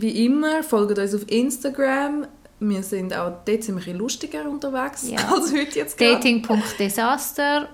[0.00, 2.26] wie immer, folgt uns auf Instagram.
[2.60, 5.18] Wir sind auch dort bisschen lustiger unterwegs Ja.
[5.34, 6.14] als heute jetzt gerade.
[6.14, 7.68] Dating.desaster.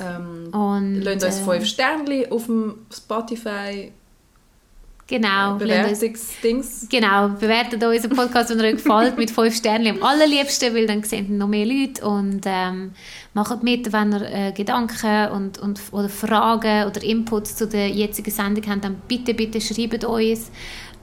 [0.00, 3.92] Ähm, Und Lasst uns äh, 5 Sterne auf dem Spotify
[5.06, 6.86] genau, uns- Bewertungsdings.
[6.90, 11.02] Genau, bewertet unseren Podcast, wenn er euch gefällt, mit 5 Sternen am allerliebsten, weil dann
[11.02, 12.92] sehen noch mehr Leute und ähm,
[13.34, 18.30] macht mit, wenn ihr äh, Gedanken und, und, oder Fragen oder Inputs zu der jetzigen
[18.30, 20.50] Sendung habt, dann bitte, bitte schreibt uns.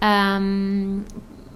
[0.02, 1.06] Ähm,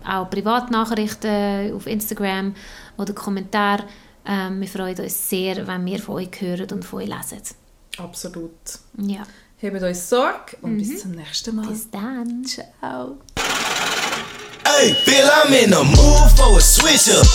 [0.05, 2.53] auch Privatnachrichten auf Instagram
[2.97, 3.85] oder Kommentare.
[4.25, 7.41] Ähm, wir freuen uns sehr, wenn wir von euch hören und von euch lesen.
[7.97, 8.51] Absolut.
[8.97, 9.23] Ja,
[9.61, 11.67] Habt euch Sorge und bis zum nächsten Mal.
[11.67, 12.43] bis dann.
[12.43, 13.17] Ciao.
[14.65, 17.25] Hey, Bill, I'm in the mood for a switch up.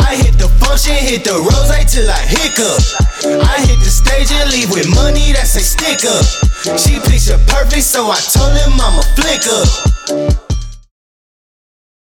[0.00, 2.80] I hit the function, hit the rose till I hiccup.
[3.44, 6.24] I hit the stage and leave with money that's a stick up.
[6.78, 10.45] She picture perfect, so I told him I'm a flick up.